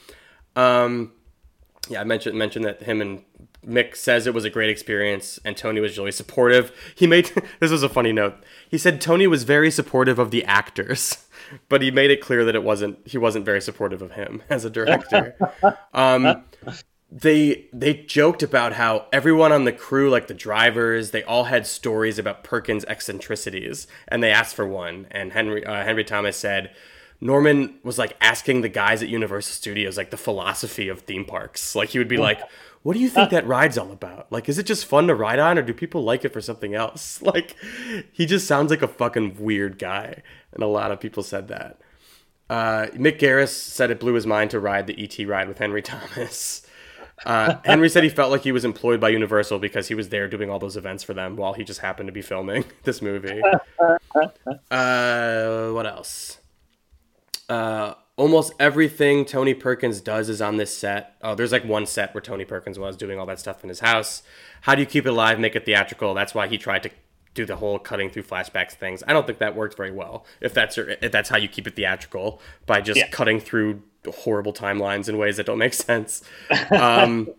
[0.57, 1.12] Um,
[1.89, 3.24] yeah, I mentioned mentioned that him and
[3.66, 6.73] Mick says it was a great experience, and Tony was really supportive.
[6.95, 7.31] He made
[7.61, 8.35] this was a funny note.
[8.69, 11.27] He said Tony was very supportive of the actors,
[11.69, 12.99] but he made it clear that it wasn't.
[13.07, 15.37] He wasn't very supportive of him as a director.
[15.93, 16.45] Um,
[17.12, 21.66] they they joked about how everyone on the crew, like the drivers, they all had
[21.66, 25.07] stories about Perkins' eccentricities, and they asked for one.
[25.11, 26.74] And Henry uh, Henry Thomas said.
[27.23, 31.74] Norman was like asking the guys at Universal Studios like the philosophy of theme parks.
[31.74, 32.41] Like he would be like,
[32.82, 34.31] "What do you think that ride's all about?
[34.31, 36.74] Like is it just fun to ride on or do people like it for something
[36.74, 37.57] else?" Like
[38.12, 40.23] he just sounds like a fucking weird guy.
[40.52, 41.81] And a lot of people said that.
[42.48, 45.82] Uh, Mick Garris said it blew his mind to ride the ET ride with Henry
[45.90, 46.66] Thomas.
[47.24, 50.27] Uh, Henry said he felt like he was employed by Universal because he was there
[50.27, 53.40] doing all those events for them while he just happened to be filming this movie.
[54.70, 56.39] Uh, what else?
[58.21, 61.17] Almost everything Tony Perkins does is on this set.
[61.23, 63.81] Oh, there's like one set where Tony Perkins was doing all that stuff in his
[63.81, 64.23] house.
[64.61, 66.13] How do you keep it alive, make it theatrical?
[66.13, 66.91] That's why he tried to
[67.33, 69.03] do the whole cutting through flashbacks things.
[69.07, 70.27] I don't think that worked very well.
[70.43, 73.09] If that's your, if that's how you keep it theatrical by just Yeah.
[73.09, 76.23] cutting through horrible timelines in ways that don't make sense.
[76.71, 77.31] Um,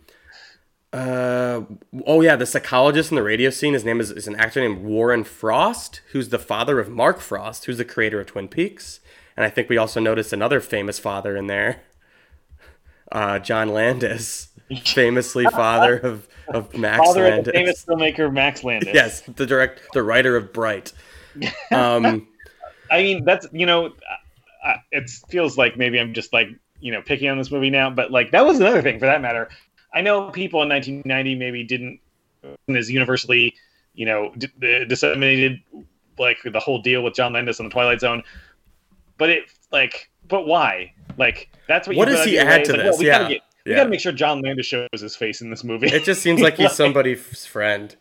[0.92, 1.60] uh,
[2.06, 3.72] oh yeah, the psychologist in the radio scene.
[3.74, 7.66] His name is, is an actor named Warren Frost, who's the father of Mark Frost,
[7.66, 8.98] who's the creator of Twin Peaks.
[9.36, 11.82] And I think we also noticed another famous father in there,
[13.12, 14.48] uh, John Landis,
[14.84, 17.46] famously father of of Max father of Landis.
[17.46, 18.94] the famous filmmaker Max Landis.
[18.94, 20.92] yes, the direct, the writer of Bright.
[21.70, 22.28] Um,
[22.90, 23.92] I mean that's you know,
[24.90, 26.48] it feels like maybe I'm just like
[26.80, 29.22] you know picking on this movie now, but like that was another thing for that
[29.22, 29.48] matter.
[29.94, 32.00] I know people in 1990 maybe didn't
[32.68, 33.54] as universally
[33.94, 35.60] you know d- d- disseminated
[36.18, 38.22] like the whole deal with John Landis and the Twilight Zone,
[39.22, 40.92] but it like but why?
[41.16, 41.96] Like that's what.
[41.96, 42.74] What does he add to.
[42.74, 42.98] It's this?
[42.98, 43.18] we Yeah.
[43.18, 43.76] gotta get, we Yeah.
[43.78, 45.86] gotta make sure John Landis shows his face in this movie.
[45.86, 47.94] it just seems like he's somebody's friend.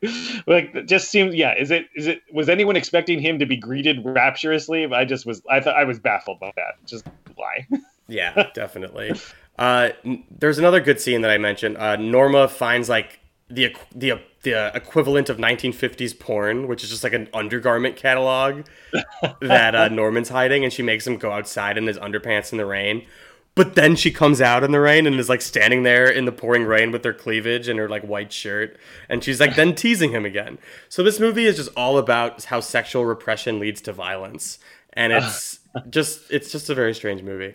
[0.46, 3.98] like just seems yeah is it is it was anyone expecting him to be greeted
[4.04, 7.66] rapturously i just was i thought i was baffled by that just why
[8.10, 9.12] Yeah, definitely.
[9.58, 11.76] Uh, n- there's another good scene that I mentioned.
[11.76, 14.12] Uh, Norma finds like the the
[14.42, 18.66] the equivalent of 1950s porn, which is just like an undergarment catalog
[19.40, 22.66] that uh, Norman's hiding, and she makes him go outside in his underpants in the
[22.66, 23.06] rain.
[23.54, 26.32] But then she comes out in the rain and is like standing there in the
[26.32, 28.78] pouring rain with her cleavage and her like white shirt,
[29.08, 30.58] and she's like then teasing him again.
[30.88, 34.60] So this movie is just all about how sexual repression leads to violence,
[34.92, 35.58] and it's
[35.90, 37.54] just it's just a very strange movie.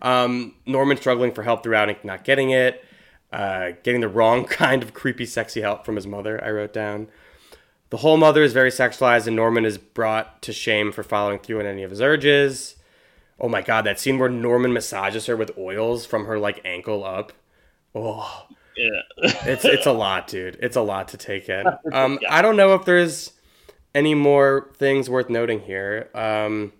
[0.00, 2.84] Um, Norman struggling for help throughout and not getting it,
[3.34, 6.42] uh, getting the wrong kind of creepy, sexy help from his mother.
[6.42, 7.08] I wrote down.
[7.90, 11.60] The whole mother is very sexualized, and Norman is brought to shame for following through
[11.60, 12.76] on any of his urges.
[13.38, 17.04] Oh my god, that scene where Norman massages her with oils from her like ankle
[17.04, 17.32] up.
[17.94, 18.46] Oh,
[18.76, 20.58] yeah it's it's a lot, dude.
[20.60, 21.66] It's a lot to take in.
[21.92, 23.32] Um, I don't know if there's
[23.94, 26.10] any more things worth noting here.
[26.14, 26.72] Um,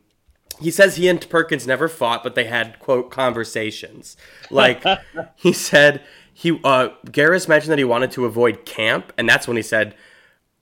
[0.61, 4.17] he says he and Perkins never fought, but they had quote conversations.
[4.51, 4.85] Like
[5.37, 6.03] he said,
[6.35, 9.95] he uh, Garris mentioned that he wanted to avoid camp, and that's when he said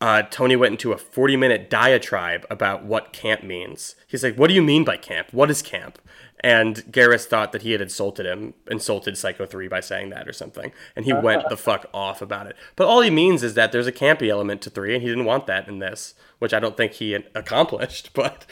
[0.02, 3.94] uh, Tony went into a 40 minute diatribe about what camp means.
[4.08, 5.28] He's like, What do you mean by camp?
[5.32, 5.98] What is camp?
[6.44, 10.32] And Garris thought that he had insulted him, insulted Psycho 3 by saying that or
[10.32, 10.72] something.
[10.96, 12.56] And he went the fuck off about it.
[12.74, 15.24] But all he means is that there's a campy element to 3, and he didn't
[15.24, 18.44] want that in this, which I don't think he accomplished, but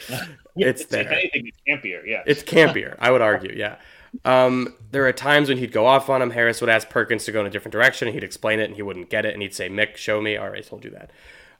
[0.55, 1.11] it's if there.
[1.11, 3.75] anything it's campier yeah It's campier, I would argue, yeah.
[4.25, 6.31] Um, there are times when he'd go off on him.
[6.31, 8.75] Garris would ask Perkins to go in a different direction, and he'd explain it, and
[8.75, 10.37] he wouldn't get it, and he'd say, Mick, show me.
[10.37, 11.11] All right, I told you that.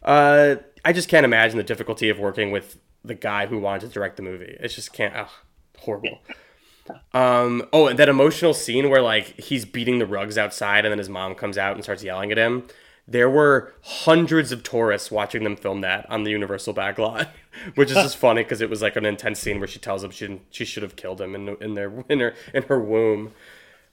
[0.03, 3.93] Uh, I just can't imagine the difficulty of working with the guy who wanted to
[3.93, 4.57] direct the movie.
[4.59, 5.15] It just can't.
[5.15, 5.29] Ugh,
[5.79, 6.19] horrible.
[7.13, 10.97] Um, oh, and that emotional scene where like he's beating the rugs outside, and then
[10.97, 12.67] his mom comes out and starts yelling at him.
[13.11, 17.27] There were hundreds of tourists watching them film that on the Universal backlot,
[17.75, 20.11] which is just funny because it was like an intense scene where she tells them
[20.11, 23.31] she didn't, she should have killed him in in their in her in her womb.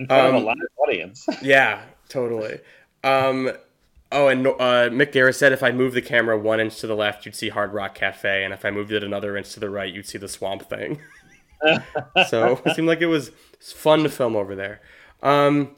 [0.00, 1.26] In front of Um, a live audience.
[1.42, 2.60] Yeah, totally.
[3.02, 3.50] Um,
[4.12, 6.94] oh, and uh, Mick Garris said if I moved the camera one inch to the
[6.94, 9.68] left, you'd see Hard Rock Cafe, and if I moved it another inch to the
[9.70, 11.00] right, you'd see the Swamp Thing.
[12.28, 14.80] so it seemed like it was fun to film over there.
[15.22, 15.74] Um,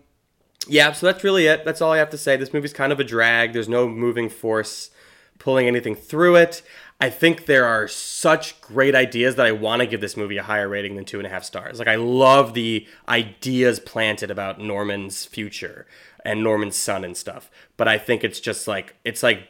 [0.66, 1.64] yeah, so that's really it.
[1.64, 2.36] That's all I have to say.
[2.36, 3.52] This movie's kind of a drag.
[3.52, 4.90] There's no moving force
[5.38, 6.62] pulling anything through it.
[7.00, 10.42] I think there are such great ideas that I want to give this movie a
[10.42, 11.78] higher rating than two and a half stars.
[11.78, 15.86] Like I love the ideas planted about Norman's future
[16.26, 17.50] and Norman's son and stuff.
[17.78, 19.48] But I think it's just like it's like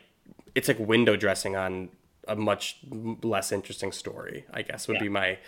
[0.55, 1.89] it's like window dressing on
[2.29, 2.79] a much
[3.23, 4.45] less interesting story.
[4.55, 5.39] I guess would be my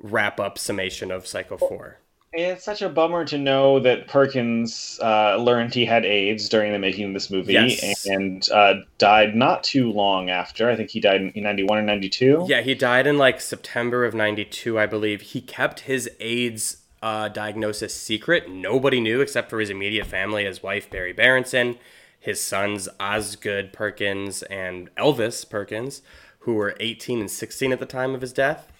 [0.00, 1.98] wrap up summation of Psycho Four.
[2.34, 6.78] It's such a bummer to know that Perkins uh, learned he had AIDS during the
[6.78, 8.06] making of this movie Yes.
[8.06, 10.70] and uh, died not too long after.
[10.70, 12.46] I think he died in 91 or 92.
[12.48, 15.20] Yeah, he died in like September of 92, I believe.
[15.20, 18.48] He kept his AIDS uh, diagnosis secret.
[18.48, 21.76] Nobody knew except for his immediate family, his wife, Berry Berenson,
[22.18, 26.00] his sons, Osgood Perkins and Elvis Perkins,
[26.40, 28.71] who were 18 and 16 at the time of his death.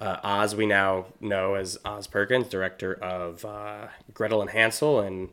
[0.00, 5.28] Uh, Oz, we now know as Oz Perkins, director of uh, Gretel and Hansel and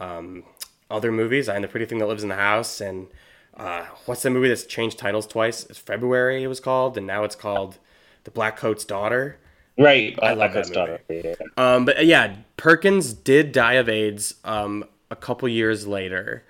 [0.00, 0.44] um,
[0.90, 1.48] other movies.
[1.48, 2.80] I Am the Pretty Thing That Lives in the House.
[2.80, 3.08] And
[3.56, 5.64] uh, what's the movie that's changed titles twice?
[5.66, 7.78] It's February, it was called, and now it's called
[8.24, 9.38] The Black Coat's Daughter.
[9.76, 10.18] Right.
[10.22, 11.22] I love Black that Coat's movie.
[11.22, 11.50] daughter.
[11.56, 16.44] Um, but uh, yeah, Perkins did die of AIDS um, a couple years later,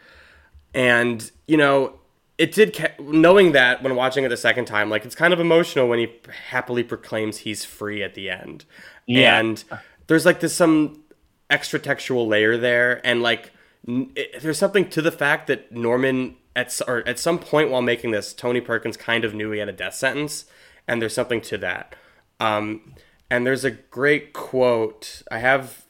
[0.73, 1.95] and you know,
[2.39, 2.74] it did.
[2.74, 5.98] Ca- knowing that when watching it the second time, like it's kind of emotional when
[5.98, 6.09] he
[6.51, 8.65] happily proclaims he's free at the end,
[9.06, 9.39] Yeah.
[9.39, 9.62] and
[10.06, 11.02] there's like this some
[11.51, 13.52] extra textual layer there, and like
[13.86, 17.82] n- it, there's something to the fact that Norman at or at some point while
[17.82, 20.44] making this, Tony Perkins kind of knew he had a death sentence,
[20.86, 21.94] and there's something to that.
[22.40, 22.94] Um,
[23.31, 25.23] and there's a great quote.
[25.31, 25.85] I have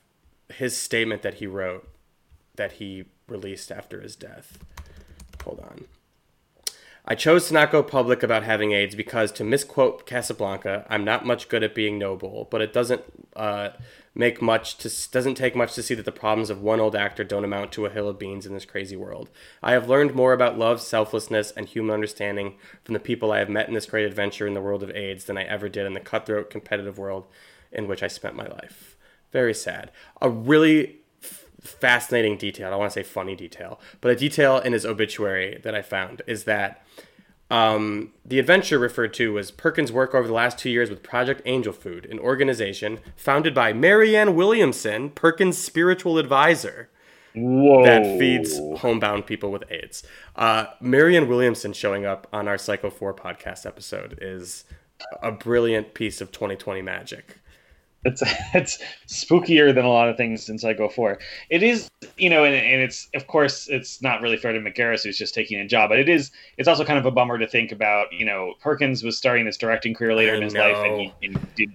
[0.48, 1.88] his statement that he wrote
[2.56, 4.58] that he released after his death.
[5.44, 5.84] Hold on.
[7.10, 11.24] I chose to not go public about having AIDS because, to misquote Casablanca, I'm not
[11.24, 13.02] much good at being noble, but it doesn't
[13.34, 13.70] uh,
[14.14, 17.24] make much to doesn't take much to see that the problems of one old actor
[17.24, 19.30] don't amount to a hill of beans in this crazy world.
[19.62, 23.48] I have learned more about love, selflessness, and human understanding from the people I have
[23.48, 25.94] met in this great adventure in the world of AIDS than I ever did in
[25.94, 27.26] the cutthroat, competitive world
[27.72, 28.98] in which I spent my life.
[29.32, 29.92] Very sad.
[30.20, 30.97] A really
[31.68, 32.68] fascinating detail.
[32.68, 35.82] I don't want to say funny detail, but a detail in his obituary that I
[35.82, 36.84] found is that
[37.50, 41.40] um, the adventure referred to was Perkins' work over the last two years with Project
[41.46, 46.90] Angel Food, an organization founded by Marianne Williamson, Perkins' spiritual advisor
[47.34, 47.84] Whoa.
[47.84, 50.02] that feeds homebound people with AIDS.
[50.36, 54.64] Uh, Marianne Williamson showing up on our Psycho 4 podcast episode is
[55.22, 57.38] a brilliant piece of 2020 magic.
[58.04, 58.22] It's
[58.54, 61.18] it's spookier than a lot of things in Psycho Four.
[61.50, 64.76] It is, you know, and, and it's of course it's not really fair to Mick
[64.76, 66.30] Garris who's just taking a job, but it is.
[66.56, 68.12] It's also kind of a bummer to think about.
[68.12, 71.12] You know, Perkins was starting his directing career later I in his life, and know.
[71.20, 71.72] he, and did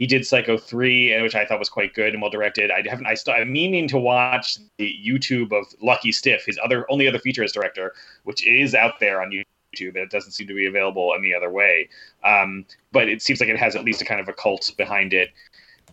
[0.00, 2.70] he did Psycho Three, and which I thought was quite good and well directed.
[2.70, 3.06] I haven't.
[3.06, 7.18] I still, I'm meaning to watch the YouTube of Lucky Stiff, his other only other
[7.18, 7.92] feature as director,
[8.24, 9.30] which is out there on
[9.74, 9.96] YouTube.
[9.96, 11.88] It doesn't seem to be available any other way.
[12.24, 15.12] Um, but it seems like it has at least a kind of a cult behind
[15.12, 15.30] it.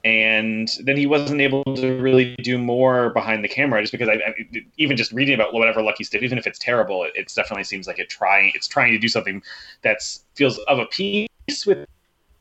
[0.06, 4.14] And then he wasn't able to really do more behind the camera, just because I,
[4.14, 4.34] I
[4.78, 7.88] even just reading about whatever Lucky Stiff, even if it's terrible, it, it definitely seems
[7.88, 9.42] like it trying it's trying to do something
[9.82, 11.88] that's feels of a piece with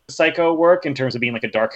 [0.08, 1.74] Psycho work in terms of being like a dark,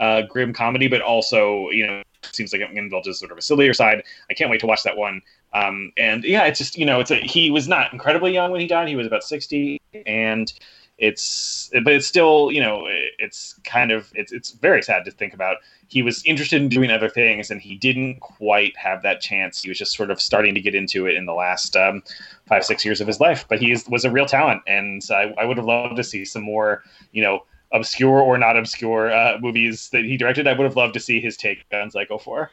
[0.00, 3.72] uh, grim comedy, but also you know seems like it indulges sort of a sillier
[3.72, 4.02] side.
[4.28, 5.22] I can't wait to watch that one.
[5.52, 8.60] Um, and yeah, it's just you know, it's a, he was not incredibly young when
[8.60, 8.88] he died.
[8.88, 10.52] He was about sixty, and
[10.98, 12.84] it's but it's still you know
[13.18, 15.56] it's kind of it's it's very sad to think about.
[15.88, 19.62] He was interested in doing other things, and he didn't quite have that chance.
[19.62, 22.02] He was just sort of starting to get into it in the last um,
[22.46, 23.44] five six years of his life.
[23.48, 26.24] But he is, was a real talent, and I, I would have loved to see
[26.24, 30.46] some more you know obscure or not obscure uh, movies that he directed.
[30.46, 32.50] I would have loved to see his take on Psycho Four.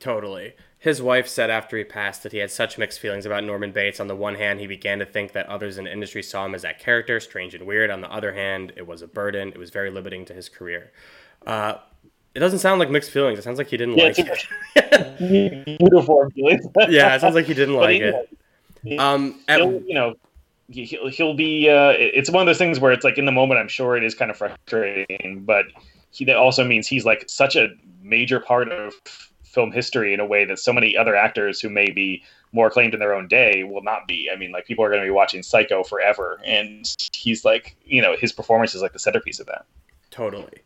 [0.00, 0.54] Totally.
[0.82, 4.00] His wife said after he passed that he had such mixed feelings about Norman Bates.
[4.00, 6.56] On the one hand, he began to think that others in the industry saw him
[6.56, 7.88] as that character, strange and weird.
[7.88, 9.50] On the other hand, it was a burden.
[9.50, 10.90] It was very limiting to his career.
[11.46, 11.74] Uh,
[12.34, 13.38] it doesn't sound like mixed feelings.
[13.38, 15.80] It sounds like he didn't Yeah, like it.
[15.80, 16.66] Uniform feelings.
[16.88, 18.24] yeah, it sounds like he didn't like anyway,
[18.84, 18.98] it.
[18.98, 20.14] Um, at- you know,
[20.68, 21.70] he'll, he'll be.
[21.70, 24.02] Uh, it's one of those things where it's like in the moment, I'm sure it
[24.02, 25.66] is kind of frustrating, but
[26.10, 27.68] he, that also means he's like such a
[28.02, 28.92] major part of
[29.52, 32.22] film history in a way that so many other actors who may be
[32.52, 34.28] more acclaimed in their own day will not be.
[34.32, 38.02] I mean, like people are going to be watching Psycho forever, and he's like, you
[38.02, 39.64] know, his performance is like the centerpiece of that.
[40.10, 40.62] Totally.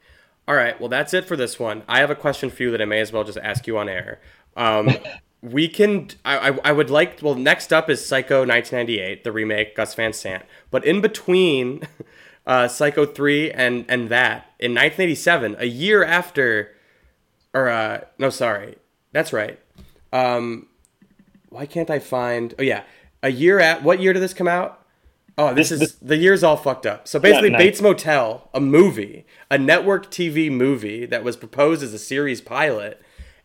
[0.49, 0.79] All right.
[0.81, 1.83] Well, that's it for this one.
[1.89, 3.89] I have a question for you that I may as well just ask you on
[3.89, 4.21] air.
[4.57, 4.91] Um,
[5.43, 6.09] we can.
[6.25, 7.21] I, I, I would like.
[7.23, 10.45] Well, next up is Psycho 1998, the remake, Gus Van Sant.
[10.71, 11.83] But in between
[12.47, 16.76] uh, Psycho 3 and and that in 1987, a year after,
[17.57, 18.77] or uh, no, sorry,
[19.13, 19.59] that's right.
[20.13, 20.67] Um,
[21.49, 22.55] why can't I find?
[22.59, 22.83] Oh yeah,
[23.23, 24.83] a year at what year did this come out?
[25.39, 27.07] Oh, this, This- is the year's all fucked up.
[27.07, 27.59] So basically, nice.
[27.61, 33.03] Bates Motel, a movie, a network TV movie that was proposed as a series pilot,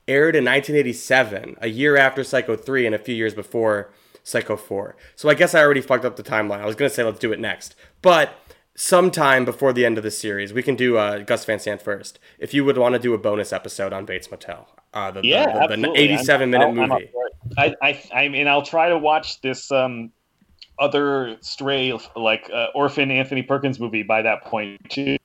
[0.08, 3.92] aired in 1987, a year after Psycho 3 and a few years before
[4.24, 4.96] Psycho 4.
[5.18, 6.62] So I guess I already fucked up the timeline.
[6.62, 8.36] I was gonna say let's do it next, but
[8.76, 12.20] sometime before the end of the series, we can do uh, Gus Van Sant first.
[12.40, 15.28] If you would want to do a bonus episode on Bates Motel, uh, the, the-
[15.28, 16.00] Yeah, the, the, absolutely.
[16.04, 17.12] 87 I'm- minute I'm- I'm movie.
[17.58, 20.12] I, I, I mean, I'll try to watch this um,
[20.80, 25.18] other stray, like uh, orphan Anthony Perkins movie by that point too,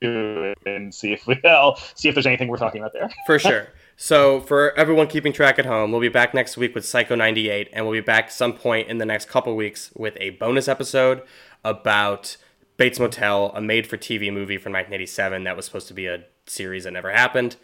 [0.65, 3.09] and see if we, I'll see if there's anything we're talking about there.
[3.25, 3.69] For sure.
[3.99, 7.69] So, for everyone keeping track at home, we'll be back next week with Psycho 98,
[7.73, 11.23] and we'll be back some point in the next couple weeks with a bonus episode
[11.63, 12.37] about
[12.77, 16.23] Bates Motel, a made for TV movie from 1987 that was supposed to be a
[16.45, 17.55] series that never happened.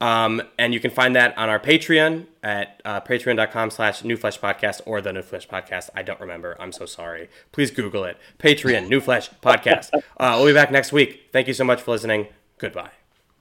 [0.00, 4.38] Um, and you can find that on our Patreon at uh, patreon.com slash New Flesh
[4.38, 5.90] Podcast or the New Flesh Podcast.
[5.94, 6.56] I don't remember.
[6.60, 7.28] I'm so sorry.
[7.52, 8.16] Please Google it.
[8.38, 9.90] Patreon, New Flesh Podcast.
[9.94, 11.28] Uh, we'll be back next week.
[11.32, 12.28] Thank you so much for listening.
[12.58, 12.90] Goodbye.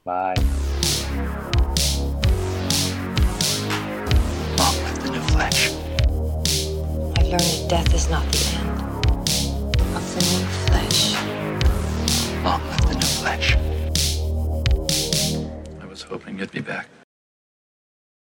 [0.04, 0.36] Bye.
[4.58, 5.72] Long the new flesh.
[7.18, 8.87] I've learned that death is not the end
[9.98, 11.16] of the new flesh.
[12.44, 13.56] Long live the new flesh.
[15.82, 16.88] I was hoping you'd be back.